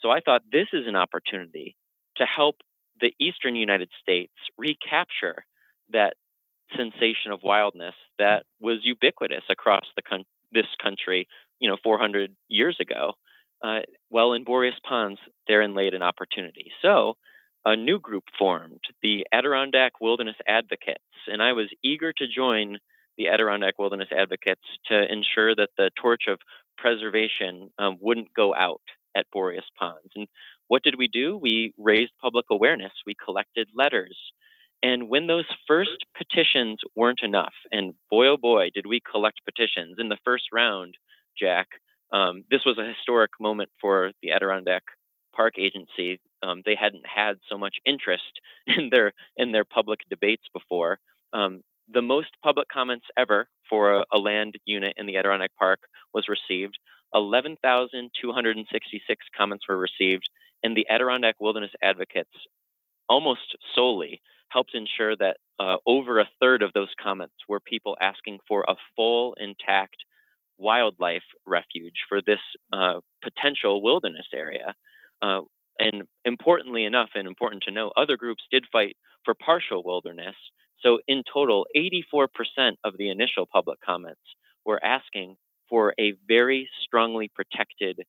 So 0.00 0.10
I 0.10 0.20
thought 0.20 0.42
this 0.50 0.68
is 0.72 0.86
an 0.86 0.96
opportunity 0.96 1.76
to 2.16 2.24
help 2.24 2.56
the 3.00 3.12
eastern 3.20 3.56
United 3.56 3.90
States 4.02 4.32
recapture 4.58 5.44
that 5.92 6.14
sensation 6.76 7.32
of 7.32 7.40
wildness 7.42 7.94
that 8.18 8.44
was 8.60 8.78
ubiquitous 8.82 9.44
across 9.50 9.84
the 9.94 10.02
con- 10.02 10.24
this 10.52 10.66
country, 10.82 11.28
you 11.60 11.68
know, 11.68 11.76
400 11.82 12.34
years 12.48 12.76
ago. 12.80 13.12
Uh, 13.62 13.80
well, 14.10 14.32
in 14.32 14.44
Boreas 14.44 14.74
Ponds, 14.86 15.18
therein 15.48 15.74
laid 15.74 15.94
an 15.94 16.02
opportunity. 16.02 16.72
So, 16.82 17.14
a 17.64 17.74
new 17.74 17.98
group 17.98 18.24
formed, 18.38 18.80
the 19.02 19.26
Adirondack 19.32 20.00
Wilderness 20.00 20.36
Advocates, 20.46 21.02
and 21.26 21.42
I 21.42 21.52
was 21.52 21.68
eager 21.82 22.12
to 22.12 22.28
join 22.28 22.78
the 23.16 23.28
Adirondack 23.28 23.78
Wilderness 23.78 24.08
Advocates 24.16 24.62
to 24.86 25.10
ensure 25.10 25.54
that 25.54 25.70
the 25.76 25.90
torch 26.00 26.24
of 26.28 26.38
preservation 26.78 27.70
um, 27.78 27.96
wouldn't 28.00 28.34
go 28.34 28.54
out 28.54 28.82
at 29.16 29.26
Boreas 29.32 29.64
Ponds. 29.78 30.12
And 30.14 30.28
what 30.68 30.82
did 30.82 30.96
we 30.98 31.08
do? 31.08 31.36
We 31.36 31.72
raised 31.78 32.12
public 32.20 32.46
awareness. 32.50 32.92
We 33.06 33.14
collected 33.22 33.68
letters. 33.74 34.16
And 34.82 35.08
when 35.08 35.26
those 35.26 35.46
first 35.66 36.04
petitions 36.16 36.80
weren't 36.94 37.22
enough, 37.22 37.54
and 37.72 37.94
boy 38.10 38.28
oh 38.28 38.36
boy, 38.36 38.70
did 38.74 38.86
we 38.86 39.00
collect 39.10 39.40
petitions 39.44 39.96
in 39.98 40.08
the 40.08 40.18
first 40.24 40.44
round, 40.52 40.96
Jack. 41.38 41.68
Um, 42.12 42.44
this 42.50 42.64
was 42.64 42.78
a 42.78 42.86
historic 42.86 43.30
moment 43.40 43.70
for 43.80 44.12
the 44.22 44.32
Adirondack 44.32 44.82
Park 45.34 45.54
Agency. 45.58 46.20
Um, 46.42 46.62
they 46.64 46.74
hadn't 46.74 47.06
had 47.06 47.36
so 47.48 47.58
much 47.58 47.76
interest 47.84 48.40
in 48.66 48.90
their 48.90 49.12
in 49.36 49.52
their 49.52 49.64
public 49.64 50.00
debates 50.10 50.44
before. 50.52 50.98
Um, 51.32 51.62
the 51.92 52.02
most 52.02 52.30
public 52.42 52.68
comments 52.68 53.06
ever 53.16 53.48
for 53.68 53.94
a, 53.94 54.04
a, 54.12 54.18
land 54.18 54.56
unit 54.64 54.94
in 54.96 55.06
the 55.06 55.16
Adirondack 55.16 55.50
Park 55.58 55.80
was 56.12 56.26
received. 56.28 56.78
11,266 57.14 59.26
comments 59.36 59.64
were 59.68 59.78
received, 59.78 60.28
and 60.62 60.76
the 60.76 60.86
Adirondack 60.90 61.36
Wilderness 61.40 61.72
Advocates 61.82 62.30
almost 63.08 63.56
solely 63.74 64.20
helped 64.48 64.74
ensure 64.74 65.16
that 65.16 65.38
uh, 65.58 65.76
over 65.86 66.20
a 66.20 66.28
third 66.40 66.62
of 66.62 66.72
those 66.72 66.92
comments 67.02 67.34
were 67.48 67.60
people 67.60 67.96
asking 68.00 68.38
for 68.46 68.64
a 68.68 68.76
full, 68.94 69.34
intact 69.40 69.96
wildlife 70.58 71.24
refuge 71.46 72.04
for 72.08 72.20
this 72.22 72.38
uh, 72.72 73.00
potential 73.22 73.82
wilderness 73.82 74.26
area. 74.34 74.74
Uh, 75.22 75.40
and 75.78 76.04
importantly 76.24 76.84
enough, 76.84 77.10
and 77.14 77.28
important 77.28 77.62
to 77.64 77.70
know, 77.70 77.92
other 77.96 78.16
groups 78.16 78.42
did 78.50 78.64
fight 78.72 78.96
for 79.24 79.34
partial 79.34 79.82
wilderness. 79.84 80.34
So, 80.82 80.98
in 81.08 81.22
total, 81.32 81.66
84% 81.76 82.28
of 82.84 82.96
the 82.98 83.10
initial 83.10 83.46
public 83.46 83.80
comments 83.80 84.20
were 84.64 84.82
asking 84.84 85.36
for 85.68 85.94
a 85.98 86.14
very 86.28 86.68
strongly 86.84 87.30
protected 87.34 88.00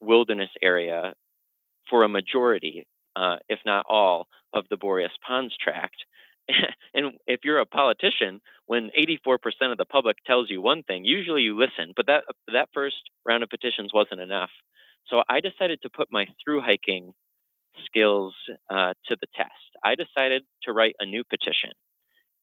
wilderness 0.00 0.50
area 0.62 1.14
for 1.90 2.04
a 2.04 2.08
majority 2.08 2.86
uh, 3.16 3.36
if 3.48 3.58
not 3.64 3.86
all, 3.88 4.28
of 4.52 4.66
the 4.70 4.76
Boreas 4.76 5.12
Ponds 5.26 5.56
tract. 5.56 5.96
and 6.94 7.14
if 7.26 7.40
you're 7.42 7.58
a 7.58 7.66
politician, 7.66 8.40
when 8.66 8.90
84% 8.96 9.38
of 9.72 9.78
the 9.78 9.84
public 9.84 10.16
tells 10.26 10.50
you 10.50 10.60
one 10.60 10.82
thing, 10.84 11.04
usually 11.04 11.42
you 11.42 11.58
listen. 11.58 11.92
But 11.96 12.06
that 12.06 12.24
that 12.52 12.68
first 12.72 12.96
round 13.26 13.42
of 13.42 13.48
petitions 13.48 13.90
wasn't 13.92 14.20
enough. 14.20 14.50
So 15.08 15.22
I 15.28 15.40
decided 15.40 15.80
to 15.82 15.90
put 15.90 16.08
my 16.12 16.26
through 16.44 16.60
hiking 16.60 17.12
skills 17.84 18.34
uh, 18.70 18.94
to 19.06 19.16
the 19.20 19.26
test. 19.34 19.50
I 19.84 19.94
decided 19.94 20.42
to 20.64 20.72
write 20.72 20.94
a 21.00 21.06
new 21.06 21.24
petition. 21.24 21.70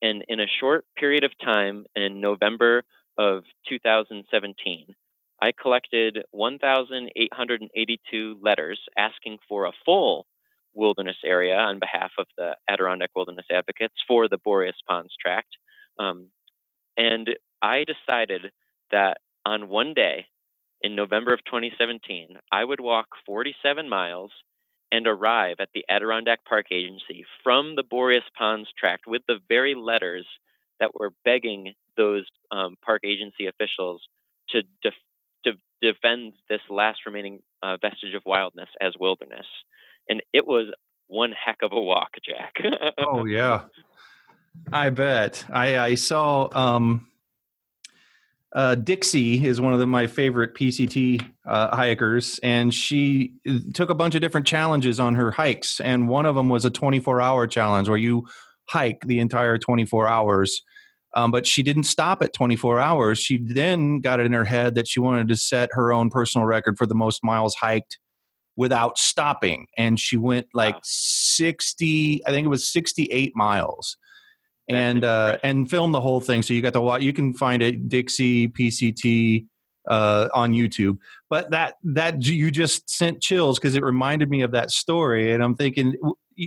And 0.04 0.24
in 0.28 0.39
a 0.42 0.48
short 0.60 0.86
period 0.98 1.24
of 1.24 1.32
time, 1.42 1.86
in 1.96 2.20
November 2.20 2.84
of 3.18 3.46
2017, 3.70 4.94
I 5.42 5.54
collected 5.54 6.26
1,882 6.32 8.38
letters 8.42 8.82
asking 8.98 9.38
for 9.48 9.66
a 9.66 9.72
full 9.86 10.26
wilderness 10.74 11.16
area 11.24 11.56
on 11.56 11.80
behalf 11.80 12.12
of 12.18 12.26
the 12.38 12.58
Adirondack 12.68 13.12
Wilderness 13.16 13.46
Advocates 13.50 13.96
for 14.06 14.28
the 14.28 14.39
Boreas 14.39 14.76
Ponds 14.89 15.16
Tract. 15.22 15.56
Um, 15.98 16.28
and 16.98 17.30
I 17.62 17.86
decided 17.86 18.52
that 18.92 19.20
on 19.46 19.70
one 19.70 19.94
day 19.94 20.26
in 20.82 20.98
November 20.98 21.34
of 21.34 21.46
2017, 21.46 22.38
I 22.52 22.66
would 22.66 22.82
walk 22.82 23.08
47 23.26 23.88
miles 23.88 24.32
and 24.94 25.08
arrive 25.08 25.58
at 25.60 25.68
the 25.74 25.84
Adirondack 25.90 26.46
Park 26.46 26.68
Agency 26.72 27.26
from 27.44 27.76
the 27.76 27.84
Boreas 27.84 28.24
Ponds 28.38 28.70
Tract 28.80 29.04
with 29.06 29.24
the 29.28 29.40
very 29.50 29.76
letters 29.76 30.26
that 30.80 30.92
were 30.98 31.12
begging 31.26 31.74
those 31.98 32.26
um, 32.52 32.78
park 32.84 33.02
agency 33.04 33.48
officials 33.48 34.02
to, 34.50 34.64
def- 34.82 34.94
to 35.44 35.54
defend 35.82 36.34
this 36.50 36.62
last 36.70 37.00
remaining 37.06 37.40
uh, 37.62 37.76
vestige 37.82 38.16
of 38.16 38.24
wildness 38.26 38.70
as 38.80 38.94
wilderness 38.98 39.46
and 40.10 40.22
it 40.34 40.46
was 40.46 40.74
one 41.08 41.32
heck 41.32 41.58
of 41.62 41.72
a 41.72 41.82
walk, 41.82 42.12
Jack. 42.24 42.56
oh 42.98 43.26
yeah, 43.26 43.64
I 44.72 44.90
bet. 44.90 45.46
I 45.52 45.78
I 45.78 45.96
saw. 45.96 46.50
Um, 46.52 47.08
uh, 48.54 48.76
Dixie 48.76 49.46
is 49.46 49.60
one 49.60 49.74
of 49.74 49.80
the, 49.80 49.88
my 49.88 50.06
favorite 50.06 50.54
PCT 50.54 51.26
uh, 51.46 51.76
hikers, 51.76 52.39
and 52.44 52.74
she 52.74 53.34
uh, 53.50 53.58
took 53.74 53.89
a 53.89 53.96
bunch 53.96 54.13
of 54.16 54.22
different 54.22 54.46
challenges 54.46 55.00
on 55.00 55.16
her 55.16 55.32
hikes, 55.32 55.80
and 55.80 56.08
one 56.08 56.26
of 56.26 56.36
them 56.36 56.50
was 56.50 56.63
a 56.63 56.72
24-hour 56.72 57.48
challenge 57.48 57.89
where 57.89 57.98
you 57.98 58.28
hike 58.70 59.02
the 59.06 59.20
entire 59.20 59.58
24 59.58 60.08
hours. 60.08 60.62
Um, 61.16 61.30
but 61.30 61.46
she 61.46 61.62
didn't 61.62 61.84
stop 61.84 62.24
at 62.24 62.34
24 62.34 62.80
hours. 62.80 63.20
She 63.20 63.38
then 63.38 64.00
got 64.00 64.20
it 64.20 64.26
in 64.26 64.34
her 64.34 64.46
head 64.46 64.74
that 64.76 64.88
she 64.88 65.00
wanted 65.00 65.28
to 65.28 65.36
set 65.36 65.70
her 65.74 65.94
own 65.94 66.10
personal 66.10 66.48
record 66.48 66.76
for 66.78 66.88
the 66.88 66.96
most 66.96 67.24
miles 67.24 67.54
hiked 67.54 68.00
without 68.56 68.98
stopping. 68.98 69.68
And 69.78 70.00
she 70.00 70.18
went 70.18 70.48
like 70.54 70.76
wow. 70.76 70.82
60, 70.84 72.26
I 72.26 72.32
think 72.32 72.46
it 72.46 72.50
was 72.50 72.68
68 72.68 73.36
miles. 73.36 73.98
And 74.69 75.04
uh, 75.04 75.38
and 75.43 75.69
film 75.69 75.91
the 75.91 76.02
whole 76.02 76.21
thing. 76.21 76.41
So 76.41 76.54
you 76.54 76.62
got 76.62 76.73
the. 76.73 76.97
You 76.99 77.13
can 77.13 77.34
find 77.34 77.62
it 77.62 77.89
Dixie 77.89 78.47
PCT 78.47 79.45
uh, 79.88 80.30
on 80.34 80.54
YouTube. 80.54 80.97
But 81.30 81.52
that 81.52 81.76
that 81.84 82.26
you 82.26 82.52
just 82.52 82.89
sent 82.89 83.21
chills 83.21 83.60
because 83.60 83.76
it 83.76 83.84
reminded 83.84 84.30
me 84.30 84.41
of 84.41 84.52
that 84.52 84.71
story. 84.71 85.34
And 85.34 85.43
I'm 85.43 85.56
thinking 85.56 85.95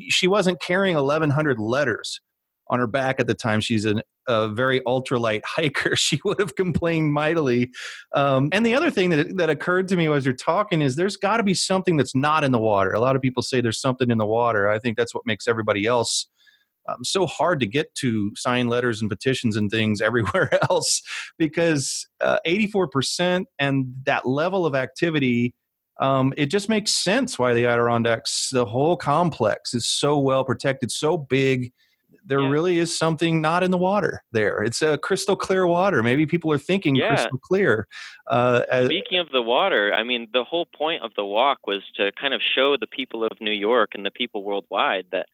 she 0.08 0.26
wasn't 0.26 0.60
carrying 0.60 0.96
1,100 0.96 1.58
letters 1.58 2.20
on 2.68 2.80
her 2.80 2.86
back 2.86 3.20
at 3.20 3.26
the 3.28 3.34
time. 3.34 3.60
She's 3.60 3.84
an, 3.84 4.02
a 4.26 4.48
very 4.48 4.80
ultralight 4.80 5.42
hiker. 5.44 5.94
She 5.96 6.20
would 6.24 6.40
have 6.40 6.56
complained 6.56 7.12
mightily. 7.12 7.70
Um, 8.12 8.48
and 8.52 8.66
the 8.66 8.74
other 8.74 8.90
thing 8.90 9.10
that, 9.10 9.36
that 9.36 9.50
occurred 9.50 9.86
to 9.88 9.96
me 9.96 10.08
as 10.08 10.24
you're 10.24 10.34
talking 10.34 10.82
is 10.82 10.96
there's 10.96 11.16
got 11.16 11.36
to 11.36 11.44
be 11.44 11.54
something 11.54 11.96
that's 11.96 12.14
not 12.14 12.42
in 12.42 12.50
the 12.50 12.58
water. 12.58 12.92
A 12.92 13.00
lot 13.00 13.14
of 13.14 13.22
people 13.22 13.42
say 13.42 13.60
there's 13.60 13.80
something 13.80 14.10
in 14.10 14.18
the 14.18 14.26
water. 14.26 14.68
I 14.68 14.78
think 14.78 14.96
that's 14.96 15.14
what 15.14 15.24
makes 15.26 15.46
everybody 15.46 15.86
else 15.86 16.26
um, 16.88 17.04
so 17.04 17.26
hard 17.26 17.60
to 17.60 17.66
get 17.66 17.94
to 17.96 18.32
sign 18.36 18.68
letters 18.68 19.00
and 19.00 19.10
petitions 19.10 19.56
and 19.56 19.70
things 19.70 20.00
everywhere 20.02 20.50
else 20.70 21.02
because 21.38 22.06
uh, 22.20 22.38
84% 22.46 23.44
and 23.58 23.86
that 24.04 24.26
level 24.26 24.66
of 24.66 24.74
activity 24.74 25.54
um, 25.98 26.34
it 26.36 26.46
just 26.46 26.68
makes 26.68 26.94
sense 26.94 27.38
why 27.38 27.54
the 27.54 27.64
adirondacks 27.64 28.50
the 28.52 28.66
whole 28.66 28.96
complex 28.96 29.72
is 29.72 29.86
so 29.86 30.18
well 30.18 30.44
protected 30.44 30.90
so 30.90 31.16
big 31.16 31.72
there 32.26 32.40
yeah. 32.40 32.48
really 32.48 32.78
is 32.78 32.96
something 32.96 33.40
not 33.40 33.62
in 33.62 33.70
the 33.70 33.78
water 33.78 34.22
there. 34.32 34.62
It's 34.62 34.82
a 34.82 34.98
crystal 34.98 35.36
clear 35.36 35.66
water. 35.66 36.02
Maybe 36.02 36.26
people 36.26 36.52
are 36.52 36.58
thinking 36.58 36.96
yeah. 36.96 37.08
crystal 37.08 37.38
clear. 37.38 37.86
Uh, 38.26 38.62
Speaking 38.84 39.20
of 39.20 39.30
the 39.30 39.42
water, 39.42 39.94
I 39.94 40.02
mean, 40.02 40.26
the 40.32 40.44
whole 40.44 40.66
point 40.66 41.02
of 41.02 41.12
the 41.16 41.24
walk 41.24 41.66
was 41.66 41.82
to 41.96 42.10
kind 42.20 42.34
of 42.34 42.40
show 42.42 42.76
the 42.76 42.88
people 42.88 43.24
of 43.24 43.30
New 43.40 43.52
York 43.52 43.90
and 43.94 44.04
the 44.04 44.10
people 44.10 44.42
worldwide 44.42 45.06
that, 45.12 45.26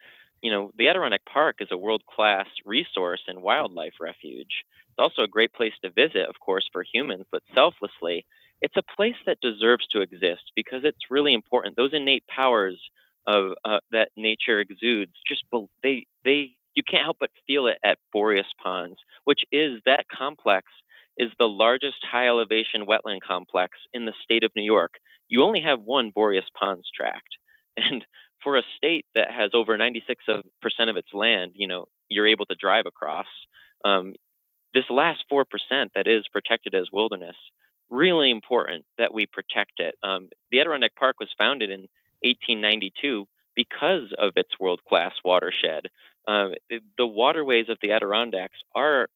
you 0.42 0.50
know, 0.50 0.70
the 0.76 0.88
Adirondack 0.88 1.24
Park 1.24 1.56
is 1.60 1.68
a 1.70 1.76
world 1.78 2.02
class 2.06 2.46
resource 2.64 3.22
and 3.28 3.42
wildlife 3.42 3.94
refuge. 4.00 4.64
It's 4.88 4.98
also 4.98 5.22
a 5.22 5.28
great 5.28 5.52
place 5.52 5.72
to 5.82 5.90
visit, 5.90 6.28
of 6.28 6.38
course, 6.44 6.68
for 6.72 6.84
humans, 6.92 7.24
but 7.30 7.42
selflessly, 7.54 8.26
it's 8.60 8.76
a 8.76 8.94
place 8.96 9.16
that 9.26 9.40
deserves 9.40 9.86
to 9.88 10.02
exist 10.02 10.52
because 10.54 10.82
it's 10.84 11.10
really 11.10 11.34
important. 11.34 11.76
Those 11.76 11.94
innate 11.94 12.26
powers 12.26 12.78
of 13.26 13.52
uh, 13.64 13.78
that 13.92 14.10
nature 14.16 14.60
exudes 14.60 15.12
just 15.26 15.44
they 15.82 16.06
they 16.24 16.50
you 16.74 16.82
can't 16.88 17.04
help 17.04 17.18
but 17.20 17.30
feel 17.46 17.66
it 17.66 17.78
at 17.84 17.98
Boreas 18.12 18.46
Ponds, 18.62 18.96
which 19.24 19.42
is 19.52 19.80
that 19.86 20.06
complex 20.08 20.66
is 21.18 21.30
the 21.38 21.48
largest 21.48 21.98
high 22.02 22.28
elevation 22.28 22.86
wetland 22.86 23.20
complex 23.26 23.78
in 23.92 24.06
the 24.06 24.14
state 24.22 24.44
of 24.44 24.50
New 24.56 24.62
York. 24.62 24.94
You 25.28 25.42
only 25.42 25.60
have 25.60 25.80
one 25.82 26.10
Boreas 26.14 26.46
Ponds 26.58 26.88
tract. 26.94 27.28
And 27.78 28.04
for 28.42 28.56
a 28.56 28.62
state 28.76 29.06
that 29.14 29.30
has 29.30 29.50
over 29.54 29.76
96% 29.76 30.10
of 30.88 30.96
its 30.96 31.08
land, 31.12 31.52
you 31.54 31.66
know, 31.66 31.86
you're 32.08 32.26
able 32.26 32.46
to 32.46 32.54
drive 32.54 32.86
across. 32.86 33.26
Um, 33.84 34.14
this 34.74 34.84
last 34.90 35.24
4% 35.30 35.44
that 35.94 36.06
is 36.06 36.24
protected 36.32 36.74
as 36.74 36.86
wilderness, 36.92 37.36
really 37.90 38.30
important 38.30 38.84
that 38.98 39.12
we 39.12 39.26
protect 39.26 39.78
it. 39.78 39.94
Um, 40.02 40.28
the 40.50 40.60
Adirondack 40.60 40.96
Park 40.96 41.16
was 41.20 41.28
founded 41.36 41.70
in 41.70 41.88
1892 42.22 43.26
because 43.54 44.12
of 44.18 44.32
its 44.36 44.58
world 44.58 44.80
class 44.88 45.12
watershed. 45.24 45.88
Uh, 46.26 46.50
the 46.96 47.06
waterways 47.06 47.68
of 47.68 47.78
the 47.82 47.92
Adirondacks 47.92 48.58
are 48.74 49.08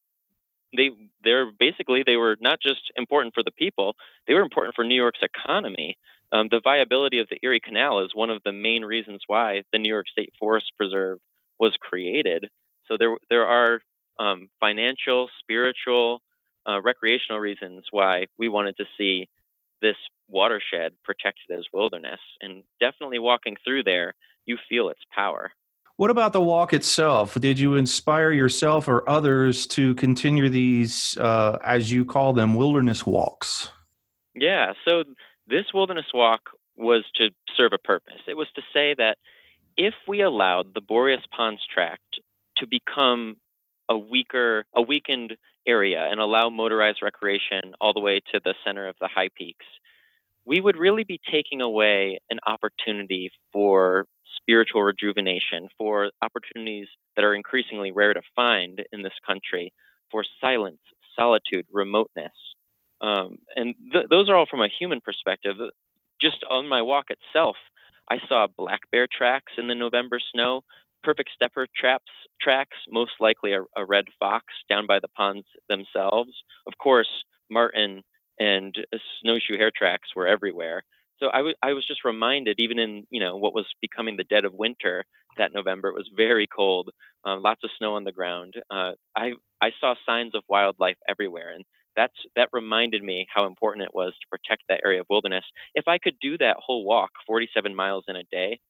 they 0.76 0.90
they're 1.22 1.50
basically 1.52 2.02
they 2.04 2.16
were 2.16 2.36
not 2.40 2.60
just 2.60 2.80
important 2.96 3.32
for 3.34 3.42
the 3.42 3.52
people 3.52 3.94
they 4.26 4.34
were 4.34 4.42
important 4.42 4.74
for 4.74 4.84
New 4.84 4.96
York's 4.96 5.22
economy. 5.22 5.96
Um, 6.32 6.48
the 6.50 6.60
viability 6.62 7.20
of 7.20 7.28
the 7.28 7.38
Erie 7.42 7.60
Canal 7.60 8.04
is 8.04 8.10
one 8.14 8.30
of 8.30 8.42
the 8.44 8.52
main 8.52 8.82
reasons 8.84 9.22
why 9.26 9.62
the 9.72 9.78
New 9.78 9.92
York 9.92 10.08
State 10.08 10.32
Forest 10.38 10.72
Preserve 10.76 11.18
was 11.58 11.76
created. 11.80 12.48
So 12.88 12.96
there 12.98 13.16
there 13.30 13.46
are 13.46 13.80
um, 14.18 14.48
financial, 14.60 15.28
spiritual, 15.40 16.22
uh, 16.68 16.80
recreational 16.82 17.40
reasons 17.40 17.84
why 17.90 18.26
we 18.38 18.48
wanted 18.48 18.76
to 18.78 18.84
see 18.98 19.28
this 19.82 19.96
watershed 20.28 20.92
protected 21.04 21.56
as 21.56 21.64
wilderness. 21.72 22.20
And 22.40 22.64
definitely 22.80 23.18
walking 23.18 23.56
through 23.64 23.84
there, 23.84 24.14
you 24.46 24.58
feel 24.68 24.88
its 24.88 25.00
power. 25.14 25.52
What 25.96 26.10
about 26.10 26.32
the 26.32 26.42
walk 26.42 26.74
itself? 26.74 27.40
Did 27.40 27.58
you 27.58 27.76
inspire 27.76 28.30
yourself 28.30 28.86
or 28.86 29.08
others 29.08 29.66
to 29.68 29.94
continue 29.94 30.48
these, 30.50 31.16
uh, 31.16 31.58
as 31.64 31.90
you 31.90 32.04
call 32.04 32.34
them, 32.34 32.54
wilderness 32.54 33.06
walks? 33.06 33.70
Yeah, 34.34 34.74
so 34.86 35.04
this 35.46 35.66
wilderness 35.72 36.06
walk 36.12 36.42
was 36.76 37.04
to 37.16 37.30
serve 37.56 37.72
a 37.72 37.78
purpose. 37.78 38.20
It 38.26 38.36
was 38.36 38.48
to 38.56 38.62
say 38.72 38.94
that 38.98 39.16
if 39.76 39.94
we 40.08 40.22
allowed 40.22 40.74
the 40.74 40.80
Boreas 40.80 41.22
Ponds 41.34 41.62
Tract 41.72 42.20
to 42.58 42.66
become 42.66 43.36
a 43.88 43.96
weaker, 43.96 44.64
a 44.74 44.82
weakened 44.82 45.36
area 45.66 46.06
and 46.10 46.20
allow 46.20 46.48
motorized 46.48 47.00
recreation 47.02 47.74
all 47.80 47.92
the 47.92 48.00
way 48.00 48.20
to 48.32 48.40
the 48.44 48.54
center 48.64 48.88
of 48.88 48.96
the 49.00 49.08
high 49.08 49.28
peaks, 49.36 49.66
we 50.44 50.60
would 50.60 50.76
really 50.76 51.04
be 51.04 51.20
taking 51.30 51.60
away 51.60 52.18
an 52.30 52.38
opportunity 52.46 53.30
for 53.52 54.06
spiritual 54.40 54.82
rejuvenation, 54.82 55.68
for 55.76 56.10
opportunities 56.22 56.86
that 57.16 57.24
are 57.24 57.34
increasingly 57.34 57.90
rare 57.90 58.14
to 58.14 58.22
find 58.34 58.82
in 58.92 59.02
this 59.02 59.12
country, 59.26 59.72
for 60.10 60.24
silence, 60.40 60.78
solitude, 61.16 61.66
remoteness. 61.72 62.32
Um, 63.00 63.38
and 63.56 63.74
th- 63.92 64.06
those 64.10 64.28
are 64.28 64.36
all 64.36 64.46
from 64.50 64.62
a 64.62 64.68
human 64.78 65.00
perspective. 65.00 65.56
Just 66.20 66.44
on 66.50 66.68
my 66.68 66.82
walk 66.82 67.06
itself, 67.10 67.56
I 68.10 68.18
saw 68.28 68.46
black 68.56 68.80
bear 68.90 69.06
tracks 69.10 69.52
in 69.58 69.68
the 69.68 69.74
November 69.74 70.18
snow, 70.32 70.62
perfect 71.02 71.30
stepper 71.34 71.66
traps 71.76 72.10
tracks, 72.40 72.76
most 72.90 73.12
likely 73.20 73.52
a, 73.52 73.62
a 73.76 73.84
red 73.84 74.06
fox 74.18 74.46
down 74.68 74.86
by 74.86 74.98
the 75.00 75.08
ponds 75.08 75.46
themselves. 75.68 76.30
Of 76.66 76.74
course, 76.78 77.08
marten 77.50 78.02
and 78.38 78.74
snowshoe 79.22 79.56
hare 79.56 79.72
tracks 79.74 80.10
were 80.14 80.26
everywhere. 80.26 80.84
So 81.18 81.28
I, 81.32 81.38
w- 81.38 81.54
I 81.62 81.72
was 81.72 81.86
just 81.86 82.04
reminded, 82.04 82.56
even 82.60 82.78
in 82.78 83.06
you 83.10 83.20
know 83.20 83.36
what 83.36 83.54
was 83.54 83.66
becoming 83.80 84.16
the 84.16 84.24
dead 84.24 84.44
of 84.44 84.52
winter 84.54 85.04
that 85.38 85.52
November, 85.54 85.88
it 85.88 85.94
was 85.94 86.10
very 86.16 86.46
cold, 86.46 86.90
um, 87.24 87.42
lots 87.42 87.62
of 87.64 87.70
snow 87.78 87.94
on 87.94 88.04
the 88.04 88.12
ground. 88.12 88.54
Uh, 88.70 88.92
I 89.16 89.32
I 89.60 89.70
saw 89.80 89.94
signs 90.06 90.34
of 90.34 90.42
wildlife 90.48 90.96
everywhere, 91.08 91.50
and 91.54 91.64
that's 91.96 92.14
that 92.36 92.48
reminded 92.52 93.02
me 93.02 93.26
how 93.32 93.46
important 93.46 93.84
it 93.84 93.94
was 93.94 94.12
to 94.12 94.28
protect 94.30 94.64
that 94.68 94.80
area 94.84 95.00
of 95.00 95.06
wilderness. 95.08 95.44
If 95.74 95.88
I 95.88 95.98
could 95.98 96.16
do 96.20 96.38
that 96.38 96.56
whole 96.58 96.84
walk, 96.84 97.10
47 97.26 97.74
miles 97.74 98.04
in 98.08 98.16
a 98.16 98.24
day, 98.24 98.60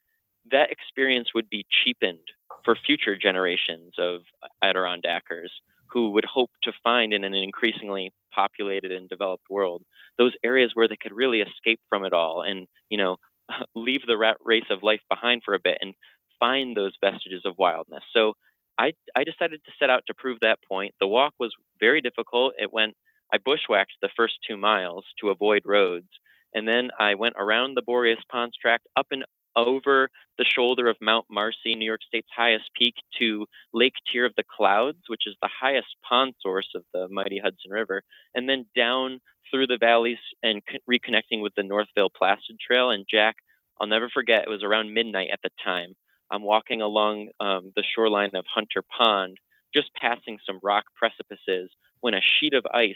that 0.50 0.70
experience 0.70 1.28
would 1.34 1.50
be 1.50 1.66
cheapened 1.84 2.20
for 2.64 2.76
future 2.86 3.16
generations 3.16 3.94
of 3.98 4.22
Adirondackers 4.62 5.50
who 5.90 6.10
would 6.10 6.24
hope 6.24 6.50
to 6.64 6.72
find 6.82 7.12
in 7.12 7.24
an 7.24 7.34
increasingly 7.34 8.12
populated 8.34 8.92
and 8.92 9.08
developed 9.08 9.44
world 9.48 9.82
those 10.18 10.32
areas 10.44 10.72
where 10.74 10.88
they 10.88 10.96
could 10.96 11.12
really 11.12 11.40
escape 11.40 11.80
from 11.88 12.04
it 12.04 12.12
all 12.12 12.42
and 12.42 12.66
you 12.90 12.98
know 12.98 13.16
leave 13.74 14.00
the 14.06 14.16
rat 14.16 14.36
race 14.44 14.68
of 14.70 14.82
life 14.82 15.00
behind 15.08 15.42
for 15.44 15.54
a 15.54 15.60
bit 15.62 15.78
and 15.80 15.94
find 16.38 16.76
those 16.76 16.92
vestiges 17.02 17.42
of 17.44 17.54
wildness. 17.58 18.02
So 18.12 18.34
I, 18.78 18.92
I 19.14 19.24
decided 19.24 19.60
to 19.64 19.72
set 19.78 19.90
out 19.90 20.02
to 20.06 20.14
prove 20.14 20.38
that 20.40 20.58
point. 20.68 20.94
The 21.00 21.06
walk 21.06 21.34
was 21.38 21.52
very 21.80 22.00
difficult. 22.00 22.54
It 22.58 22.72
went 22.72 22.94
i 23.32 23.38
bushwhacked 23.38 23.92
the 24.00 24.10
first 24.16 24.34
two 24.46 24.56
miles 24.56 25.04
to 25.20 25.30
avoid 25.30 25.62
roads 25.64 26.08
and 26.54 26.66
then 26.66 26.88
I 26.98 27.16
went 27.16 27.34
around 27.38 27.74
the 27.74 27.82
Boreas 27.82 28.20
Ponds 28.30 28.56
tract 28.56 28.86
up 28.96 29.08
and 29.10 29.24
over 29.56 30.08
the 30.38 30.44
shoulder 30.44 30.88
of 30.88 30.96
Mount 31.00 31.26
Marcy, 31.30 31.74
New 31.74 31.84
York 31.86 32.00
State's 32.06 32.28
highest 32.34 32.70
peak, 32.78 32.94
to 33.18 33.46
Lake 33.72 33.94
Tear 34.10 34.24
of 34.26 34.34
the 34.36 34.44
Clouds, 34.56 34.98
which 35.08 35.22
is 35.26 35.34
the 35.40 35.50
highest 35.60 35.88
pond 36.06 36.34
source 36.40 36.68
of 36.74 36.82
the 36.92 37.08
mighty 37.10 37.38
Hudson 37.38 37.70
River, 37.70 38.02
and 38.34 38.48
then 38.48 38.66
down 38.74 39.20
through 39.50 39.66
the 39.66 39.78
valleys 39.78 40.18
and 40.42 40.62
reconnecting 40.90 41.42
with 41.42 41.54
the 41.56 41.62
Northville 41.62 42.10
Placid 42.16 42.58
Trail. 42.58 42.90
And 42.90 43.06
Jack, 43.10 43.36
I'll 43.80 43.86
never 43.86 44.08
forget, 44.08 44.44
it 44.46 44.50
was 44.50 44.62
around 44.62 44.94
midnight 44.94 45.28
at 45.32 45.40
the 45.42 45.50
time. 45.62 45.94
I'm 46.30 46.42
walking 46.42 46.82
along 46.82 47.28
um, 47.38 47.72
the 47.76 47.84
shoreline 47.94 48.34
of 48.34 48.44
Hunter 48.52 48.82
Pond, 48.98 49.36
just 49.76 49.94
passing 49.94 50.38
some 50.46 50.58
rock 50.62 50.84
precipices, 50.96 51.70
when 52.00 52.14
a 52.14 52.20
sheet 52.40 52.54
of 52.54 52.64
ice 52.72 52.94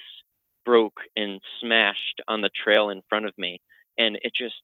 broke 0.65 1.01
and 1.17 1.41
smashed 1.61 2.21
on 2.29 2.41
the 2.41 2.51
trail 2.63 2.91
in 2.91 3.03
front 3.09 3.27
of 3.27 3.35
me. 3.39 3.61
And 3.99 4.17
it 4.23 4.33
just 4.35 4.55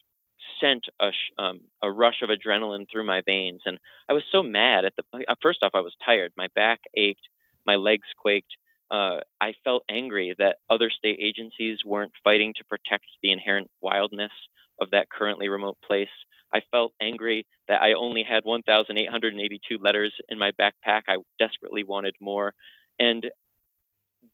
sent 0.60 0.84
a, 1.00 1.10
um, 1.42 1.60
a 1.82 1.90
rush 1.90 2.22
of 2.22 2.30
adrenaline 2.30 2.86
through 2.90 3.04
my 3.04 3.22
veins. 3.26 3.62
And 3.66 3.78
I 4.08 4.12
was 4.12 4.22
so 4.30 4.42
mad 4.42 4.84
at 4.84 4.94
the, 4.96 5.04
uh, 5.28 5.34
first 5.42 5.62
off, 5.62 5.72
I 5.74 5.80
was 5.80 5.94
tired. 6.04 6.32
My 6.36 6.48
back 6.54 6.80
ached, 6.94 7.28
my 7.66 7.76
legs 7.76 8.08
quaked. 8.16 8.52
Uh, 8.90 9.18
I 9.40 9.54
felt 9.64 9.82
angry 9.90 10.34
that 10.38 10.58
other 10.70 10.90
state 10.90 11.18
agencies 11.20 11.78
weren't 11.84 12.12
fighting 12.22 12.54
to 12.56 12.64
protect 12.64 13.06
the 13.22 13.32
inherent 13.32 13.68
wildness 13.80 14.32
of 14.80 14.90
that 14.90 15.10
currently 15.10 15.48
remote 15.48 15.78
place. 15.86 16.08
I 16.52 16.60
felt 16.70 16.92
angry 17.00 17.46
that 17.68 17.82
I 17.82 17.94
only 17.94 18.22
had 18.22 18.44
1,882 18.44 19.78
letters 19.78 20.12
in 20.28 20.38
my 20.38 20.52
backpack. 20.52 21.02
I 21.08 21.16
desperately 21.38 21.84
wanted 21.84 22.14
more. 22.20 22.54
And 22.98 23.26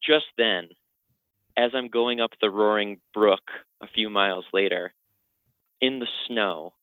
just 0.02 0.26
then, 0.36 0.68
as 1.56 1.70
I'm 1.74 1.88
going 1.88 2.20
up 2.20 2.32
the 2.40 2.50
roaring 2.50 3.00
brook 3.14 3.42
a 3.82 3.86
few 3.86 4.10
miles 4.10 4.44
later, 4.52 4.92
in 5.80 5.98
the 5.98 6.06
snow, 6.26 6.74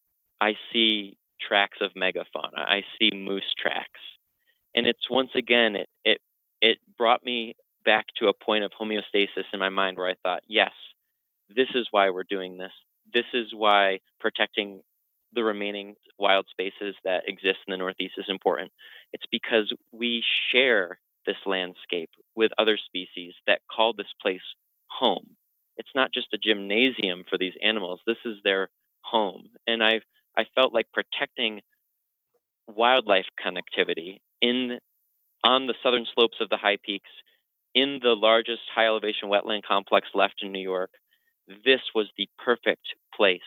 I 0.41 0.54
see 0.74 1.17
tracks 1.39 1.78
of 1.82 1.91
megafauna. 1.93 2.58
I 2.58 2.84
see 3.00 3.12
moose 3.13 3.54
tracks. 3.58 4.00
And 4.76 4.86
it's 4.86 5.10
once 5.10 5.32
again, 5.36 5.76
it, 5.76 5.89
it, 6.04 6.19
it 6.62 6.78
brought 6.98 7.24
me 7.24 7.56
back 7.86 8.06
to 8.17 8.28
a 8.28 8.34
point 8.34 8.63
of 8.63 8.72
homeostasis 8.80 9.45
in 9.54 9.60
my 9.60 9.69
mind 9.69 9.98
where 9.98 10.10
I 10.10 10.15
thought, 10.22 10.43
yes, 10.48 10.72
this 11.56 11.69
is 11.74 11.88
why 11.91 12.10
we're 12.10 12.24
doing 12.24 12.58
this. 12.58 12.72
This 13.13 13.26
is 13.34 13.48
why 13.54 14.00
protecting 14.19 14.82
the 15.34 15.43
remaining 15.43 15.95
wild 16.17 16.45
spaces 16.50 16.95
that 17.04 17.24
exist 17.28 17.60
in 17.67 17.72
the 17.72 17.78
Northeast 17.78 18.15
is 18.17 18.26
important. 18.28 18.72
It's 19.13 19.26
because 19.32 19.74
we 19.91 20.24
share 20.52 21.00
this 21.26 21.38
landscape 21.45 22.10
with 22.36 22.52
other 22.58 22.78
species 22.78 23.34
that 23.48 23.62
call 23.72 23.93
this 23.93 24.08
place 24.22 24.41
home. 24.88 25.36
It's 25.78 25.89
not 25.95 26.12
just 26.13 26.34
a 26.34 26.38
gymnasium 26.38 27.24
for 27.30 27.38
these 27.38 27.54
animals. 27.63 28.00
This 28.06 28.17
is 28.26 28.38
their 28.43 28.69
home. 29.02 29.50
And 29.67 29.84
I 29.84 30.02
I 30.38 30.45
felt 30.56 30.74
like 30.74 30.88
protecting 30.93 31.62
wildlife 32.67 33.26
connectivity 33.43 34.19
in 34.41 34.80
on 35.43 35.67
the 35.67 35.74
southern 35.84 36.06
slopes 36.13 36.38
of 36.41 36.50
the 36.50 36.58
high 36.58 36.78
peaks 36.84 37.10
in 37.76 38.00
the 38.02 38.15
largest 38.15 38.62
high 38.74 38.88
elevation 38.88 39.30
wetland 39.30 39.63
complex 39.63 40.08
left 40.13 40.41
in 40.41 40.52
New 40.52 40.62
York, 40.62 40.91
this 41.66 41.82
was 41.96 42.08
the 42.18 42.30
perfect 42.44 42.88
place 43.16 43.42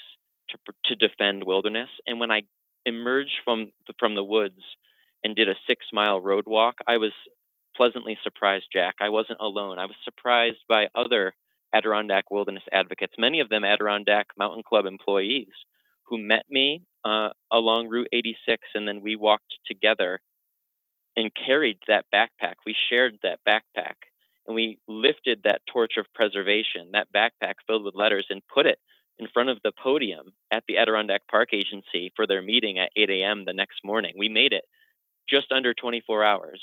to, 0.50 0.58
to 0.86 0.96
defend 0.96 1.44
wilderness. 1.44 1.88
And 2.06 2.20
when 2.20 2.30
I 2.30 2.42
emerged 2.86 3.40
from 3.44 3.72
the, 3.86 3.94
from 3.98 4.14
the 4.14 4.24
woods 4.24 4.60
and 5.24 5.36
did 5.36 5.48
a 5.48 5.54
six 5.66 5.86
mile 5.92 6.20
road 6.20 6.44
walk, 6.46 6.76
I 6.86 6.98
was 6.98 7.12
pleasantly 7.76 8.18
surprised, 8.22 8.66
Jack. 8.72 8.96
I 9.00 9.08
wasn't 9.08 9.40
alone. 9.40 9.78
I 9.78 9.86
was 9.86 9.96
surprised 10.04 10.58
by 10.68 10.88
other 10.94 11.34
Adirondack 11.74 12.30
wilderness 12.30 12.64
advocates, 12.72 13.14
many 13.18 13.40
of 13.40 13.48
them 13.48 13.64
Adirondack 13.64 14.26
Mountain 14.38 14.62
Club 14.62 14.86
employees, 14.86 15.48
who 16.04 16.18
met 16.18 16.44
me 16.50 16.82
uh, 17.04 17.30
along 17.50 17.88
Route 17.88 18.08
86, 18.12 18.62
and 18.74 18.86
then 18.86 19.00
we 19.00 19.16
walked 19.16 19.54
together 19.66 20.20
and 21.16 21.30
carried 21.34 21.78
that 21.88 22.04
backpack. 22.14 22.54
We 22.66 22.76
shared 22.90 23.18
that 23.22 23.40
backpack 23.48 23.94
and 24.46 24.54
we 24.54 24.78
lifted 24.88 25.42
that 25.44 25.62
torch 25.72 25.92
of 25.98 26.06
preservation, 26.14 26.90
that 26.92 27.12
backpack 27.14 27.54
filled 27.66 27.84
with 27.84 27.94
letters, 27.94 28.26
and 28.30 28.42
put 28.52 28.66
it 28.66 28.78
in 29.18 29.28
front 29.32 29.50
of 29.50 29.58
the 29.62 29.72
podium 29.82 30.32
at 30.50 30.64
the 30.66 30.78
Adirondack 30.78 31.22
Park 31.30 31.50
Agency 31.52 32.12
for 32.16 32.26
their 32.26 32.42
meeting 32.42 32.78
at 32.78 32.90
8 32.96 33.10
a.m. 33.10 33.44
the 33.44 33.52
next 33.52 33.80
morning. 33.84 34.14
We 34.18 34.28
made 34.28 34.52
it 34.52 34.64
just 35.28 35.52
under 35.52 35.74
24 35.74 36.24
hours 36.24 36.60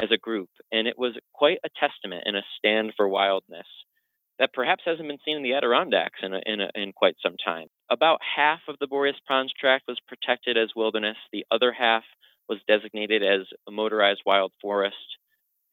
as 0.00 0.10
a 0.12 0.18
group, 0.18 0.50
and 0.70 0.86
it 0.86 0.98
was 0.98 1.18
quite 1.32 1.58
a 1.64 1.68
testament 1.80 2.22
and 2.26 2.36
a 2.36 2.42
stand 2.58 2.92
for 2.96 3.08
wildness 3.08 3.66
that 4.38 4.52
perhaps 4.52 4.82
hasn't 4.86 5.08
been 5.08 5.18
seen 5.24 5.36
in 5.36 5.42
the 5.42 5.54
Adirondacks 5.54 6.20
in, 6.22 6.32
a, 6.32 6.40
in, 6.46 6.60
a, 6.60 6.70
in 6.74 6.92
quite 6.92 7.16
some 7.22 7.36
time. 7.44 7.66
About 7.90 8.20
half 8.36 8.60
of 8.68 8.76
the 8.80 8.86
Boreas 8.86 9.16
Ponds 9.26 9.52
Tract 9.58 9.84
was 9.88 9.98
protected 10.06 10.56
as 10.56 10.70
wilderness, 10.76 11.16
the 11.32 11.44
other 11.50 11.72
half 11.72 12.04
was 12.48 12.58
designated 12.68 13.22
as 13.22 13.46
a 13.66 13.70
motorized 13.70 14.22
wild 14.24 14.52
forest. 14.60 14.96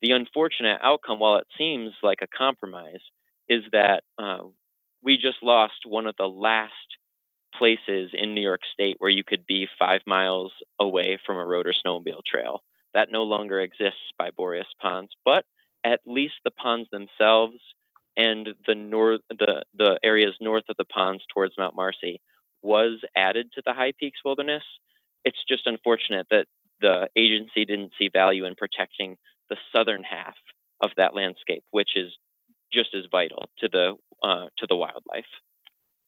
The 0.01 0.11
unfortunate 0.11 0.79
outcome, 0.83 1.19
while 1.19 1.37
it 1.37 1.47
seems 1.57 1.93
like 2.03 2.19
a 2.21 2.27
compromise, 2.27 3.01
is 3.49 3.63
that 3.71 4.03
uh, 4.17 4.39
we 5.03 5.17
just 5.17 5.41
lost 5.41 5.85
one 5.85 6.07
of 6.07 6.15
the 6.17 6.27
last 6.27 6.73
places 7.57 8.11
in 8.13 8.33
New 8.33 8.41
York 8.41 8.61
State 8.73 8.97
where 8.99 9.09
you 9.09 9.23
could 9.23 9.45
be 9.45 9.67
five 9.79 10.01
miles 10.05 10.51
away 10.79 11.17
from 11.25 11.37
a 11.37 11.45
road 11.45 11.67
or 11.67 11.73
snowmobile 11.73 12.23
trail. 12.25 12.61
That 12.93 13.11
no 13.11 13.23
longer 13.23 13.59
exists 13.61 14.11
by 14.17 14.31
Boreas 14.31 14.67
Ponds, 14.81 15.11
but 15.23 15.45
at 15.83 16.01
least 16.05 16.35
the 16.43 16.51
ponds 16.51 16.89
themselves 16.91 17.55
and 18.17 18.49
the 18.67 18.75
north, 18.75 19.21
the 19.29 19.63
the 19.77 19.99
areas 20.03 20.33
north 20.41 20.63
of 20.69 20.77
the 20.77 20.85
ponds 20.85 21.23
towards 21.33 21.53
Mount 21.57 21.75
Marcy 21.75 22.21
was 22.61 22.99
added 23.15 23.51
to 23.53 23.61
the 23.65 23.73
High 23.73 23.93
Peaks 23.99 24.19
Wilderness. 24.23 24.63
It's 25.25 25.43
just 25.47 25.67
unfortunate 25.67 26.27
that 26.31 26.47
the 26.81 27.09
agency 27.15 27.65
didn't 27.65 27.91
see 27.97 28.09
value 28.11 28.45
in 28.45 28.55
protecting 28.55 29.17
the 29.49 29.57
southern 29.73 30.03
half 30.03 30.35
of 30.81 30.91
that 30.97 31.15
landscape, 31.15 31.63
which 31.71 31.91
is 31.95 32.11
just 32.71 32.89
as 32.95 33.03
vital 33.11 33.45
to 33.59 33.69
the 33.71 33.93
uh, 34.23 34.47
to 34.57 34.67
the 34.67 34.75
wildlife. 34.75 35.25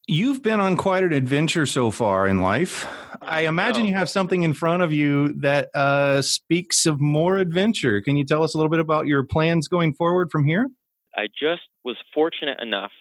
You've 0.10 0.42
been 0.42 0.62
on 0.62 0.78
quite 0.78 1.04
an 1.04 1.12
adventure 1.12 1.66
so 1.66 1.92
far 1.92 2.28
in 2.28 2.42
life. 2.42 2.88
I 3.22 3.42
imagine 3.42 3.86
you 3.86 3.94
have 3.96 4.10
something 4.10 4.44
in 4.44 4.54
front 4.54 4.82
of 4.82 4.94
you 4.94 5.34
that 5.42 5.70
uh, 5.76 6.22
speaks 6.22 6.86
of 6.86 7.02
more 7.02 7.38
adventure. 7.38 8.02
Can 8.02 8.16
you 8.16 8.24
tell 8.24 8.42
us 8.42 8.54
a 8.54 8.58
little 8.58 8.70
bit 8.70 8.80
about 8.80 9.08
your 9.08 9.24
plans 9.24 9.68
going 9.68 9.94
forward 9.94 10.32
from 10.32 10.46
here? 10.46 10.70
I 11.18 11.28
just 11.28 11.64
was 11.84 11.98
fortunate 12.14 12.62
enough 12.62 12.92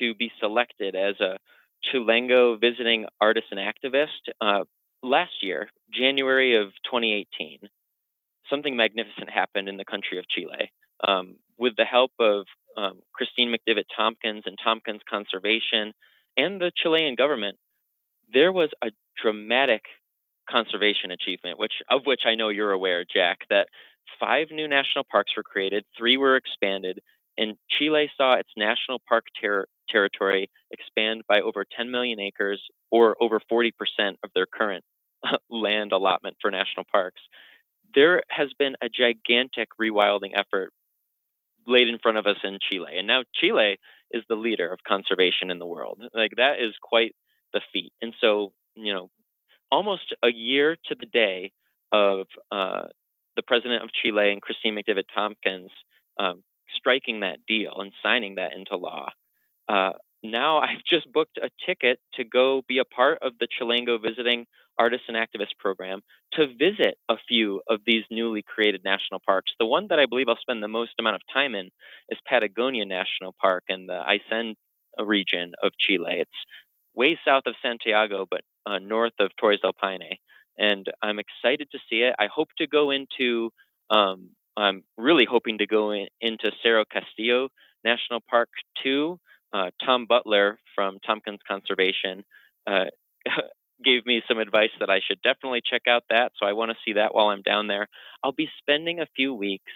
to 0.00 0.14
be 0.16 0.32
selected 0.40 0.96
as 0.96 1.14
a 1.20 1.38
Chileno 1.84 2.60
visiting 2.60 3.06
artist 3.20 3.46
and 3.52 3.60
activist 3.60 4.08
uh, 4.40 4.64
last 5.04 5.42
year, 5.42 5.68
January 5.92 6.56
of 6.56 6.68
2018, 6.90 7.60
something 8.50 8.76
magnificent 8.76 9.30
happened 9.30 9.68
in 9.68 9.76
the 9.76 9.84
country 9.84 10.18
of 10.18 10.28
Chile. 10.28 10.70
Um, 11.06 11.36
with 11.58 11.74
the 11.76 11.84
help 11.84 12.12
of 12.18 12.46
um, 12.76 13.00
Kristine 13.14 13.54
McDivitt 13.54 13.84
Tompkins 13.94 14.44
and 14.46 14.58
Tompkins 14.62 15.00
Conservation 15.08 15.92
and 16.36 16.60
the 16.60 16.72
Chilean 16.76 17.14
government, 17.14 17.56
there 18.32 18.52
was 18.52 18.70
a 18.82 18.90
dramatic 19.20 19.82
conservation 20.48 21.10
achievement, 21.10 21.58
which 21.58 21.72
of 21.90 22.02
which 22.04 22.22
I 22.24 22.34
know 22.34 22.48
you're 22.48 22.72
aware, 22.72 23.04
Jack, 23.04 23.40
that 23.50 23.68
five 24.20 24.48
new 24.50 24.68
national 24.68 25.04
parks 25.10 25.32
were 25.36 25.42
created, 25.42 25.84
three 25.96 26.16
were 26.16 26.36
expanded, 26.36 27.00
and 27.38 27.56
Chile 27.70 28.10
saw 28.16 28.34
its 28.34 28.50
national 28.56 29.00
park 29.08 29.24
ter- 29.40 29.66
territory 29.88 30.50
expand 30.70 31.22
by 31.28 31.40
over 31.40 31.64
10 31.76 31.90
million 31.90 32.20
acres, 32.20 32.62
or 32.90 33.16
over 33.20 33.40
40% 33.50 33.72
of 34.22 34.30
their 34.34 34.46
current 34.46 34.84
land 35.50 35.92
allotment 35.92 36.36
for 36.40 36.50
national 36.50 36.86
parks. 36.90 37.20
There 37.96 38.22
has 38.28 38.48
been 38.58 38.76
a 38.80 38.88
gigantic 38.88 39.70
rewilding 39.80 40.32
effort 40.36 40.72
laid 41.66 41.88
in 41.88 41.98
front 41.98 42.18
of 42.18 42.26
us 42.26 42.36
in 42.44 42.58
Chile. 42.70 42.92
And 42.96 43.08
now 43.08 43.24
Chile 43.34 43.78
is 44.12 44.22
the 44.28 44.36
leader 44.36 44.72
of 44.72 44.78
conservation 44.86 45.50
in 45.50 45.58
the 45.58 45.66
world. 45.66 46.00
Like 46.14 46.32
that 46.36 46.60
is 46.60 46.74
quite 46.80 47.16
the 47.52 47.60
feat. 47.72 47.92
And 48.00 48.14
so, 48.20 48.52
you 48.76 48.92
know, 48.92 49.10
almost 49.72 50.14
a 50.22 50.30
year 50.30 50.76
to 50.86 50.94
the 50.98 51.06
day 51.06 51.50
of 51.90 52.26
uh, 52.52 52.84
the 53.34 53.42
president 53.42 53.82
of 53.82 53.90
Chile 53.92 54.30
and 54.30 54.40
Kristine 54.42 54.78
McDivitt 54.78 55.06
Tompkins 55.14 55.70
um, 56.18 56.42
striking 56.76 57.20
that 57.20 57.38
deal 57.48 57.72
and 57.78 57.92
signing 58.02 58.36
that 58.36 58.52
into 58.54 58.76
law. 58.76 59.08
Uh, 59.68 59.92
now 60.22 60.58
I've 60.58 60.84
just 60.88 61.12
booked 61.12 61.38
a 61.38 61.50
ticket 61.64 61.98
to 62.14 62.24
go 62.24 62.62
be 62.68 62.78
a 62.78 62.84
part 62.84 63.18
of 63.22 63.32
the 63.38 63.48
Chilango 63.48 64.00
Visiting 64.00 64.46
Artists 64.78 65.06
and 65.08 65.16
Activists 65.16 65.56
program 65.58 66.00
to 66.34 66.46
visit 66.46 66.96
a 67.08 67.16
few 67.28 67.62
of 67.68 67.80
these 67.86 68.04
newly 68.10 68.42
created 68.42 68.82
national 68.84 69.20
parks. 69.24 69.52
The 69.58 69.66
one 69.66 69.86
that 69.88 69.98
I 69.98 70.06
believe 70.06 70.28
I'll 70.28 70.38
spend 70.40 70.62
the 70.62 70.68
most 70.68 70.92
amount 70.98 71.16
of 71.16 71.22
time 71.32 71.54
in 71.54 71.70
is 72.10 72.18
Patagonia 72.28 72.84
National 72.84 73.34
Park 73.40 73.64
in 73.68 73.86
the 73.86 74.00
Aysén 74.08 74.54
region 74.98 75.52
of 75.62 75.72
Chile. 75.78 76.20
It's 76.20 76.30
way 76.94 77.18
south 77.24 77.44
of 77.46 77.54
Santiago, 77.62 78.26
but 78.30 78.42
uh, 78.66 78.78
north 78.78 79.12
of 79.18 79.30
Torres 79.38 79.60
del 79.60 79.72
Paine. 79.72 80.18
And 80.58 80.86
I'm 81.02 81.18
excited 81.18 81.68
to 81.72 81.78
see 81.88 82.02
it. 82.02 82.14
I 82.18 82.28
hope 82.34 82.48
to 82.58 82.66
go 82.66 82.90
into 82.90 83.50
um, 83.90 84.30
I'm 84.56 84.82
really 84.96 85.26
hoping 85.26 85.58
to 85.58 85.66
go 85.66 85.90
in, 85.92 86.08
into 86.20 86.50
Cerro 86.62 86.84
Castillo 86.90 87.48
National 87.84 88.20
Park 88.28 88.48
too. 88.82 89.20
Uh, 89.52 89.70
Tom 89.84 90.06
Butler 90.06 90.58
from 90.74 90.98
Tompkins 91.06 91.40
Conservation 91.46 92.24
uh, 92.66 92.86
gave 93.84 94.06
me 94.06 94.22
some 94.28 94.38
advice 94.38 94.70
that 94.80 94.90
I 94.90 95.00
should 95.06 95.20
definitely 95.22 95.62
check 95.68 95.82
out 95.88 96.04
that. 96.10 96.32
So 96.38 96.46
I 96.46 96.52
want 96.52 96.70
to 96.70 96.76
see 96.84 96.94
that 96.94 97.14
while 97.14 97.28
I'm 97.28 97.42
down 97.42 97.66
there. 97.66 97.86
I'll 98.22 98.32
be 98.32 98.48
spending 98.58 99.00
a 99.00 99.06
few 99.14 99.34
weeks 99.34 99.72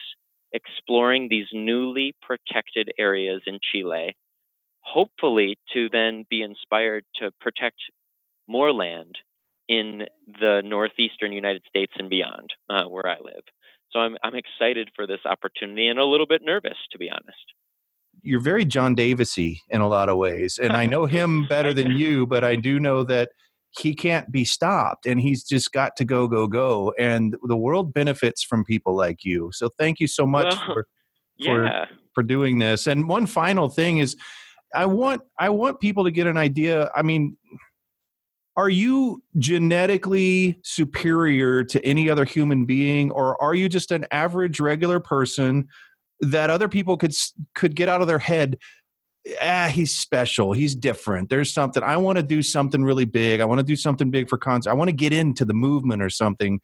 exploring 0.52 1.28
these 1.28 1.46
newly 1.52 2.14
protected 2.22 2.90
areas 2.98 3.42
in 3.46 3.58
Chile, 3.72 4.16
hopefully 4.80 5.58
to 5.74 5.88
then 5.90 6.24
be 6.28 6.42
inspired 6.42 7.04
to 7.16 7.30
protect 7.40 7.76
more 8.48 8.72
land 8.72 9.16
in 9.68 10.02
the 10.40 10.62
northeastern 10.64 11.32
United 11.32 11.62
States 11.68 11.92
and 11.96 12.10
beyond, 12.10 12.50
uh, 12.68 12.84
where 12.84 13.06
I 13.06 13.18
live. 13.22 13.44
So 13.92 14.00
I'm 14.00 14.16
I'm 14.22 14.34
excited 14.34 14.90
for 14.94 15.06
this 15.06 15.20
opportunity 15.24 15.88
and 15.88 15.98
a 15.98 16.04
little 16.04 16.26
bit 16.26 16.42
nervous, 16.44 16.76
to 16.92 16.98
be 16.98 17.10
honest. 17.10 17.54
You're 18.22 18.40
very 18.40 18.64
John 18.64 18.94
Davisy 18.94 19.62
in 19.68 19.80
a 19.80 19.88
lot 19.88 20.08
of 20.08 20.16
ways, 20.18 20.58
and 20.58 20.72
I 20.72 20.86
know 20.86 21.06
him 21.06 21.46
better 21.48 21.72
than 21.72 21.92
you, 21.92 22.26
but 22.26 22.44
I 22.44 22.56
do 22.56 22.78
know 22.78 23.04
that 23.04 23.30
he 23.78 23.94
can't 23.94 24.30
be 24.32 24.44
stopped 24.44 25.06
and 25.06 25.20
he's 25.20 25.44
just 25.44 25.72
got 25.72 25.96
to 25.96 26.04
go 26.04 26.26
go 26.26 26.46
go 26.46 26.92
and 26.98 27.36
the 27.44 27.56
world 27.56 27.94
benefits 27.94 28.42
from 28.42 28.64
people 28.64 28.96
like 28.96 29.24
you 29.24 29.50
so 29.52 29.68
thank 29.78 30.00
you 30.00 30.06
so 30.06 30.26
much 30.26 30.54
well, 30.54 30.74
for 30.74 30.86
for, 31.44 31.64
yeah. 31.64 31.84
for 32.14 32.22
doing 32.22 32.58
this 32.58 32.86
and 32.86 33.08
one 33.08 33.26
final 33.26 33.68
thing 33.68 33.98
is 33.98 34.16
i 34.74 34.84
want 34.84 35.22
i 35.38 35.48
want 35.48 35.80
people 35.80 36.04
to 36.04 36.10
get 36.10 36.26
an 36.26 36.36
idea 36.36 36.90
i 36.94 37.02
mean 37.02 37.36
are 38.56 38.68
you 38.68 39.22
genetically 39.38 40.58
superior 40.64 41.64
to 41.64 41.82
any 41.84 42.10
other 42.10 42.24
human 42.24 42.66
being 42.66 43.10
or 43.12 43.40
are 43.40 43.54
you 43.54 43.68
just 43.68 43.92
an 43.92 44.04
average 44.10 44.60
regular 44.60 45.00
person 45.00 45.66
that 46.20 46.50
other 46.50 46.68
people 46.68 46.96
could 46.96 47.14
could 47.54 47.74
get 47.74 47.88
out 47.88 48.02
of 48.02 48.06
their 48.06 48.18
head 48.18 48.58
ah 49.42 49.68
he's 49.70 49.96
special 49.96 50.52
he's 50.52 50.74
different 50.74 51.28
there's 51.28 51.52
something 51.52 51.82
i 51.82 51.96
want 51.96 52.16
to 52.16 52.22
do 52.22 52.42
something 52.42 52.82
really 52.82 53.04
big 53.04 53.40
i 53.40 53.44
want 53.44 53.58
to 53.58 53.64
do 53.64 53.76
something 53.76 54.10
big 54.10 54.28
for 54.28 54.38
concert 54.38 54.70
i 54.70 54.74
want 54.74 54.88
to 54.88 54.96
get 54.96 55.12
into 55.12 55.44
the 55.44 55.54
movement 55.54 56.02
or 56.02 56.10
something 56.10 56.60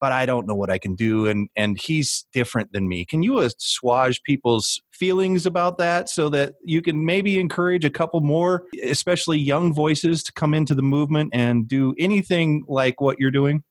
but 0.00 0.12
I 0.12 0.24
don't 0.24 0.46
know 0.46 0.54
what 0.54 0.70
I 0.70 0.78
can 0.78 0.94
do. 0.94 1.26
And 1.26 1.48
and 1.54 1.78
he's 1.80 2.24
different 2.32 2.72
than 2.72 2.88
me. 2.88 3.04
Can 3.04 3.22
you 3.22 3.40
assuage 3.40 4.22
people's 4.22 4.80
feelings 4.90 5.46
about 5.46 5.78
that 5.78 6.08
so 6.08 6.28
that 6.30 6.54
you 6.64 6.82
can 6.82 7.04
maybe 7.04 7.38
encourage 7.38 7.84
a 7.84 7.90
couple 7.90 8.20
more, 8.20 8.64
especially 8.82 9.38
young 9.38 9.72
voices, 9.72 10.22
to 10.24 10.32
come 10.32 10.54
into 10.54 10.74
the 10.74 10.82
movement 10.82 11.30
and 11.34 11.68
do 11.68 11.94
anything 11.98 12.64
like 12.66 13.00
what 13.00 13.20
you're 13.20 13.30
doing? 13.30 13.62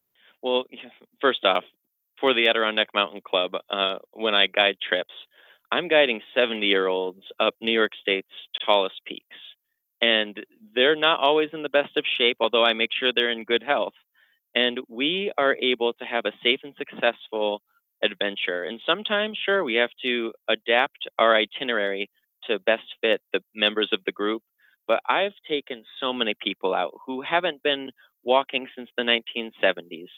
Well, 0.41 0.65
first 1.21 1.43
off, 1.43 1.63
for 2.19 2.33
the 2.33 2.47
Adirondack 2.47 2.89
Mountain 2.93 3.21
Club, 3.25 3.51
uh, 3.69 3.97
when 4.13 4.35
I 4.35 4.47
guide 4.47 4.77
trips, 4.87 5.13
I'm 5.71 5.87
guiding 5.89 6.21
70 6.35 6.65
year 6.67 6.87
olds 6.87 7.23
up 7.39 7.55
New 7.61 7.71
York 7.73 7.93
State's 8.01 8.27
tallest 8.65 9.01
peaks. 9.05 9.37
And 10.01 10.37
they're 10.75 10.95
not 10.95 11.19
always 11.21 11.49
in 11.53 11.63
the 11.63 11.69
best 11.69 11.97
of 11.97 12.05
shape, 12.17 12.37
although 12.41 12.65
I 12.65 12.73
make 12.73 12.91
sure 12.97 13.11
they're 13.13 13.31
in 13.31 13.45
good 13.45 13.63
health 13.63 13.93
And 14.55 14.79
we 14.89 15.31
are 15.37 15.55
able 15.61 15.93
to 15.93 16.05
have 16.05 16.25
a 16.25 16.33
safe 16.43 16.61
and 16.63 16.75
successful 16.77 17.61
adventure. 18.03 18.63
And 18.65 18.81
sometimes, 18.85 19.39
sure, 19.45 19.63
we 19.63 19.75
have 19.75 19.91
to 20.03 20.33
adapt 20.49 21.07
our 21.19 21.35
itinerary 21.35 22.09
to 22.47 22.59
best 22.59 22.83
fit 23.01 23.21
the 23.33 23.41
members 23.55 23.91
of 23.93 24.01
the 24.05 24.13
group. 24.13 24.43
But 24.87 25.01
I've 25.09 25.33
taken 25.49 25.85
so 26.01 26.13
many 26.13 26.35
people 26.43 26.73
out 26.75 26.93
who 27.07 27.21
haven't 27.21 27.63
been 27.63 27.91
walking 28.23 28.67
since 28.75 28.89
the 28.97 29.03
1970s, 29.03 30.09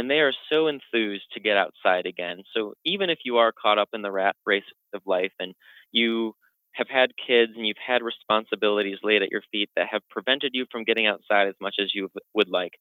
and 0.00 0.10
they 0.10 0.20
are 0.20 0.32
so 0.50 0.66
enthused 0.66 1.26
to 1.34 1.40
get 1.40 1.58
outside 1.58 2.06
again. 2.06 2.42
So 2.56 2.72
even 2.86 3.10
if 3.10 3.18
you 3.22 3.36
are 3.36 3.52
caught 3.52 3.78
up 3.78 3.90
in 3.92 4.00
the 4.00 4.10
rat 4.10 4.34
race 4.46 4.64
of 4.94 5.02
life 5.04 5.32
and 5.38 5.54
you 5.92 6.34
have 6.72 6.88
had 6.88 7.10
kids 7.26 7.52
and 7.54 7.66
you've 7.66 7.76
had 7.86 8.02
responsibilities 8.02 8.96
laid 9.02 9.22
at 9.22 9.30
your 9.30 9.42
feet 9.52 9.68
that 9.76 9.88
have 9.90 10.00
prevented 10.08 10.52
you 10.54 10.64
from 10.72 10.84
getting 10.84 11.06
outside 11.06 11.48
as 11.48 11.54
much 11.60 11.74
as 11.78 11.94
you 11.94 12.08
would 12.32 12.48
like, 12.48 12.72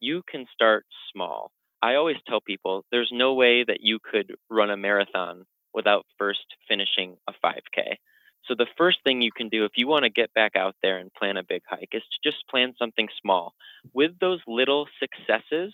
you 0.00 0.22
can 0.30 0.44
start 0.52 0.84
small. 1.10 1.50
I 1.80 1.94
always 1.94 2.18
tell 2.28 2.42
people 2.42 2.84
there's 2.92 3.10
no 3.10 3.32
way 3.32 3.64
that 3.64 3.80
you 3.80 3.98
could 3.98 4.34
run 4.50 4.68
a 4.68 4.76
marathon 4.76 5.46
without 5.72 6.04
first 6.18 6.44
finishing 6.68 7.16
a 7.26 7.32
5K. 7.42 7.96
So 8.44 8.54
the 8.54 8.66
first 8.76 8.98
thing 9.02 9.22
you 9.22 9.32
can 9.34 9.48
do 9.48 9.64
if 9.64 9.72
you 9.76 9.88
want 9.88 10.04
to 10.04 10.10
get 10.10 10.34
back 10.34 10.56
out 10.56 10.74
there 10.82 10.98
and 10.98 11.10
plan 11.14 11.38
a 11.38 11.42
big 11.42 11.62
hike 11.66 11.88
is 11.92 12.02
to 12.02 12.30
just 12.30 12.46
plan 12.50 12.74
something 12.78 13.08
small. 13.22 13.54
With 13.94 14.12
those 14.20 14.40
little 14.46 14.86
successes 15.00 15.72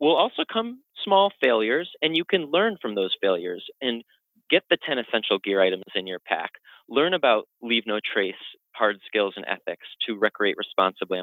will 0.00 0.16
also 0.16 0.44
come 0.50 0.82
small 1.04 1.32
failures 1.40 1.90
and 2.02 2.16
you 2.16 2.24
can 2.24 2.50
learn 2.50 2.76
from 2.80 2.94
those 2.94 3.16
failures 3.20 3.64
and 3.80 4.02
get 4.50 4.62
the 4.70 4.78
10 4.86 4.98
essential 4.98 5.38
gear 5.38 5.60
items 5.60 5.84
in 5.94 6.06
your 6.06 6.20
pack. 6.20 6.52
Learn 6.88 7.14
about 7.14 7.46
leave 7.60 7.84
no 7.86 8.00
trace 8.00 8.34
hard 8.78 9.00
skills 9.06 9.34
and 9.36 9.44
ethics 9.48 9.86
to 10.06 10.16
recreate 10.16 10.56
responsibly. 10.56 11.20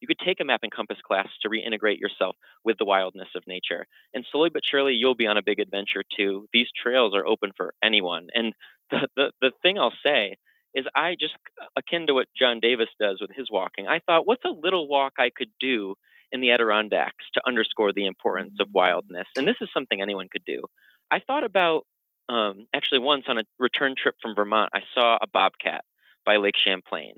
You 0.00 0.06
could 0.06 0.18
take 0.18 0.40
a 0.40 0.44
map 0.44 0.60
and 0.62 0.70
compass 0.70 0.98
class 1.06 1.28
to 1.42 1.48
reintegrate 1.48 1.98
yourself 1.98 2.36
with 2.64 2.76
the 2.78 2.84
wildness 2.84 3.28
of 3.34 3.42
nature. 3.46 3.86
And 4.14 4.26
slowly 4.30 4.50
but 4.50 4.62
surely, 4.64 4.92
you'll 4.92 5.14
be 5.14 5.26
on 5.26 5.38
a 5.38 5.42
big 5.42 5.58
adventure 5.58 6.04
too. 6.16 6.46
These 6.52 6.68
trails 6.80 7.14
are 7.14 7.26
open 7.26 7.52
for 7.56 7.72
anyone. 7.82 8.28
And 8.34 8.52
the, 8.90 9.08
the, 9.16 9.32
the 9.40 9.52
thing 9.62 9.78
I'll 9.78 9.92
say 10.04 10.36
is, 10.74 10.84
I 10.94 11.16
just, 11.18 11.34
akin 11.76 12.06
to 12.06 12.14
what 12.14 12.28
John 12.38 12.60
Davis 12.60 12.88
does 13.00 13.18
with 13.20 13.30
his 13.34 13.50
walking, 13.50 13.86
I 13.88 14.00
thought, 14.00 14.26
what's 14.26 14.44
a 14.44 14.50
little 14.50 14.86
walk 14.86 15.14
I 15.18 15.30
could 15.34 15.50
do 15.58 15.94
in 16.32 16.40
the 16.40 16.50
Adirondacks 16.50 17.24
to 17.34 17.42
underscore 17.46 17.92
the 17.92 18.06
importance 18.06 18.54
of 18.60 18.68
wildness? 18.72 19.26
And 19.36 19.46
this 19.46 19.56
is 19.60 19.68
something 19.72 20.00
anyone 20.00 20.28
could 20.30 20.44
do. 20.44 20.64
I 21.10 21.20
thought 21.20 21.44
about 21.44 21.86
um, 22.28 22.66
actually 22.74 23.00
once 23.00 23.24
on 23.28 23.38
a 23.38 23.44
return 23.58 23.94
trip 23.96 24.16
from 24.20 24.34
Vermont, 24.34 24.70
I 24.74 24.80
saw 24.94 25.18
a 25.20 25.26
bobcat 25.26 25.84
by 26.26 26.36
Lake 26.36 26.56
Champlain. 26.62 27.14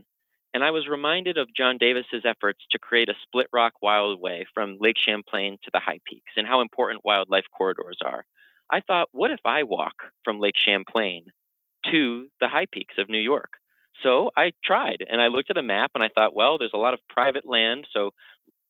And 0.52 0.64
I 0.64 0.72
was 0.72 0.88
reminded 0.88 1.38
of 1.38 1.54
John 1.54 1.78
Davis's 1.78 2.24
efforts 2.24 2.60
to 2.72 2.78
create 2.78 3.08
a 3.08 3.14
split 3.22 3.46
rock 3.52 3.74
wildway 3.82 4.44
from 4.52 4.78
Lake 4.80 4.96
Champlain 4.98 5.58
to 5.62 5.70
the 5.72 5.78
high 5.78 6.00
peaks 6.04 6.32
and 6.36 6.46
how 6.46 6.60
important 6.60 7.04
wildlife 7.04 7.44
corridors 7.56 7.98
are. 8.04 8.24
I 8.70 8.80
thought, 8.80 9.08
what 9.12 9.30
if 9.30 9.40
I 9.44 9.62
walk 9.62 9.94
from 10.24 10.40
Lake 10.40 10.56
Champlain 10.56 11.26
to 11.90 12.28
the 12.40 12.48
high 12.48 12.66
peaks 12.70 12.94
of 12.98 13.08
New 13.08 13.18
York? 13.18 13.50
So 14.02 14.30
I 14.36 14.52
tried 14.64 15.04
and 15.08 15.20
I 15.20 15.28
looked 15.28 15.50
at 15.50 15.58
a 15.58 15.62
map 15.62 15.92
and 15.94 16.02
I 16.02 16.08
thought, 16.08 16.34
well, 16.34 16.58
there's 16.58 16.70
a 16.74 16.78
lot 16.78 16.94
of 16.94 17.00
private 17.08 17.46
land, 17.46 17.86
so 17.92 18.10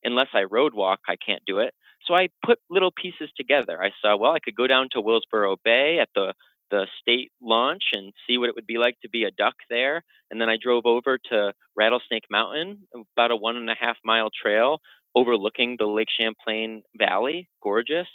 unless 0.03 0.27
I 0.33 0.43
road 0.43 0.73
walk, 0.73 0.99
I 1.07 1.15
can't 1.15 1.43
do 1.45 1.59
it. 1.59 1.73
So 2.05 2.15
I 2.15 2.29
put 2.45 2.59
little 2.69 2.91
pieces 2.91 3.29
together. 3.37 3.81
I 3.81 3.91
saw, 4.01 4.17
well, 4.17 4.31
I 4.33 4.39
could 4.39 4.55
go 4.55 4.67
down 4.67 4.87
to 4.91 5.01
Willsboro 5.01 5.57
Bay 5.63 5.99
at 5.99 6.09
the 6.15 6.33
the 6.71 6.87
state 7.01 7.33
launch 7.41 7.83
and 7.91 8.13
see 8.25 8.37
what 8.37 8.47
it 8.47 8.55
would 8.55 8.65
be 8.65 8.77
like 8.77 8.95
to 9.01 9.09
be 9.09 9.25
a 9.25 9.31
duck 9.31 9.55
there. 9.69 10.01
And 10.31 10.39
then 10.39 10.47
I 10.47 10.55
drove 10.55 10.85
over 10.85 11.19
to 11.29 11.51
Rattlesnake 11.75 12.23
Mountain, 12.31 12.87
about 13.13 13.31
a 13.31 13.35
one 13.35 13.57
and 13.57 13.69
a 13.69 13.75
half 13.77 13.97
mile 14.05 14.29
trail 14.29 14.79
overlooking 15.15 15.75
the 15.77 15.85
Lake 15.85 16.07
Champlain 16.17 16.83
Valley, 16.97 17.49
gorgeous. 17.61 18.07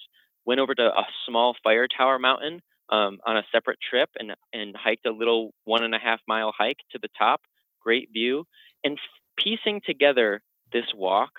Went 0.46 0.60
over 0.60 0.74
to 0.74 0.82
a 0.82 1.06
small 1.28 1.54
fire 1.62 1.86
tower 1.86 2.18
mountain 2.18 2.60
um, 2.88 3.18
on 3.26 3.36
a 3.36 3.42
separate 3.52 3.78
trip 3.88 4.08
and 4.18 4.32
and 4.52 4.74
hiked 4.76 5.06
a 5.06 5.10
little 5.10 5.52
one 5.64 5.82
and 5.82 5.94
a 5.94 5.98
half 5.98 6.20
mile 6.28 6.52
hike 6.56 6.78
to 6.92 6.98
the 7.00 7.08
top. 7.18 7.40
Great 7.82 8.08
view. 8.12 8.44
And 8.84 8.98
piecing 9.36 9.80
together 9.84 10.40
this 10.72 10.86
walk, 10.94 11.30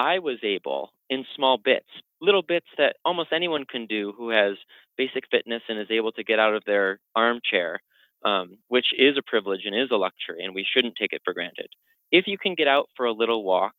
I 0.00 0.18
was 0.18 0.38
able 0.42 0.94
in 1.10 1.26
small 1.36 1.58
bits, 1.62 1.88
little 2.22 2.40
bits 2.40 2.68
that 2.78 2.96
almost 3.04 3.34
anyone 3.34 3.66
can 3.70 3.84
do 3.84 4.14
who 4.16 4.30
has 4.30 4.56
basic 4.96 5.24
fitness 5.30 5.60
and 5.68 5.78
is 5.78 5.90
able 5.90 6.10
to 6.12 6.24
get 6.24 6.38
out 6.38 6.54
of 6.54 6.62
their 6.64 7.00
armchair, 7.14 7.80
um, 8.24 8.56
which 8.68 8.86
is 8.98 9.18
a 9.18 9.22
privilege 9.22 9.66
and 9.66 9.74
is 9.74 9.90
a 9.90 9.96
luxury, 9.96 10.42
and 10.42 10.54
we 10.54 10.66
shouldn't 10.66 10.94
take 10.98 11.12
it 11.12 11.20
for 11.22 11.34
granted. 11.34 11.68
If 12.10 12.26
you 12.26 12.38
can 12.38 12.54
get 12.54 12.66
out 12.66 12.88
for 12.96 13.04
a 13.04 13.12
little 13.12 13.44
walk, 13.44 13.74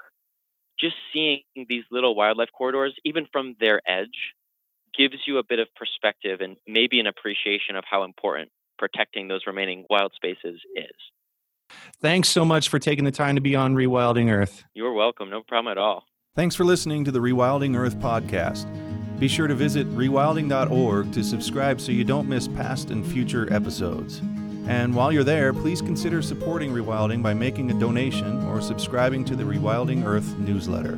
just 0.79 0.95
seeing 1.11 1.41
these 1.67 1.85
little 1.89 2.15
wildlife 2.15 2.49
corridors, 2.55 2.93
even 3.03 3.25
from 3.31 3.55
their 3.59 3.81
edge, 3.87 4.35
gives 4.95 5.15
you 5.25 5.39
a 5.39 5.43
bit 5.43 5.57
of 5.57 5.69
perspective 5.75 6.39
and 6.39 6.55
maybe 6.67 6.99
an 6.99 7.07
appreciation 7.07 7.75
of 7.75 7.83
how 7.89 8.03
important 8.03 8.51
protecting 8.77 9.27
those 9.27 9.47
remaining 9.47 9.85
wild 9.89 10.11
spaces 10.15 10.61
is. 10.75 11.75
Thanks 11.99 12.29
so 12.29 12.45
much 12.45 12.69
for 12.69 12.77
taking 12.77 13.05
the 13.05 13.11
time 13.11 13.35
to 13.35 13.41
be 13.41 13.55
on 13.55 13.73
Rewilding 13.73 14.31
Earth. 14.31 14.63
You're 14.75 14.93
welcome. 14.93 15.31
No 15.31 15.41
problem 15.41 15.71
at 15.71 15.77
all. 15.79 16.03
Thanks 16.33 16.55
for 16.55 16.63
listening 16.63 17.03
to 17.03 17.11
the 17.11 17.19
Rewilding 17.19 17.75
Earth 17.75 17.99
podcast. 17.99 18.65
Be 19.19 19.27
sure 19.27 19.47
to 19.47 19.53
visit 19.53 19.85
rewilding.org 19.89 21.11
to 21.11 21.23
subscribe 21.25 21.81
so 21.81 21.91
you 21.91 22.05
don't 22.05 22.29
miss 22.29 22.47
past 22.47 22.89
and 22.89 23.05
future 23.05 23.51
episodes. 23.53 24.19
And 24.65 24.95
while 24.95 25.11
you're 25.11 25.25
there, 25.25 25.51
please 25.51 25.81
consider 25.81 26.21
supporting 26.21 26.71
Rewilding 26.71 27.21
by 27.21 27.33
making 27.33 27.69
a 27.69 27.77
donation 27.77 28.41
or 28.45 28.61
subscribing 28.61 29.25
to 29.25 29.35
the 29.35 29.43
Rewilding 29.43 30.05
Earth 30.05 30.37
newsletter. 30.37 30.97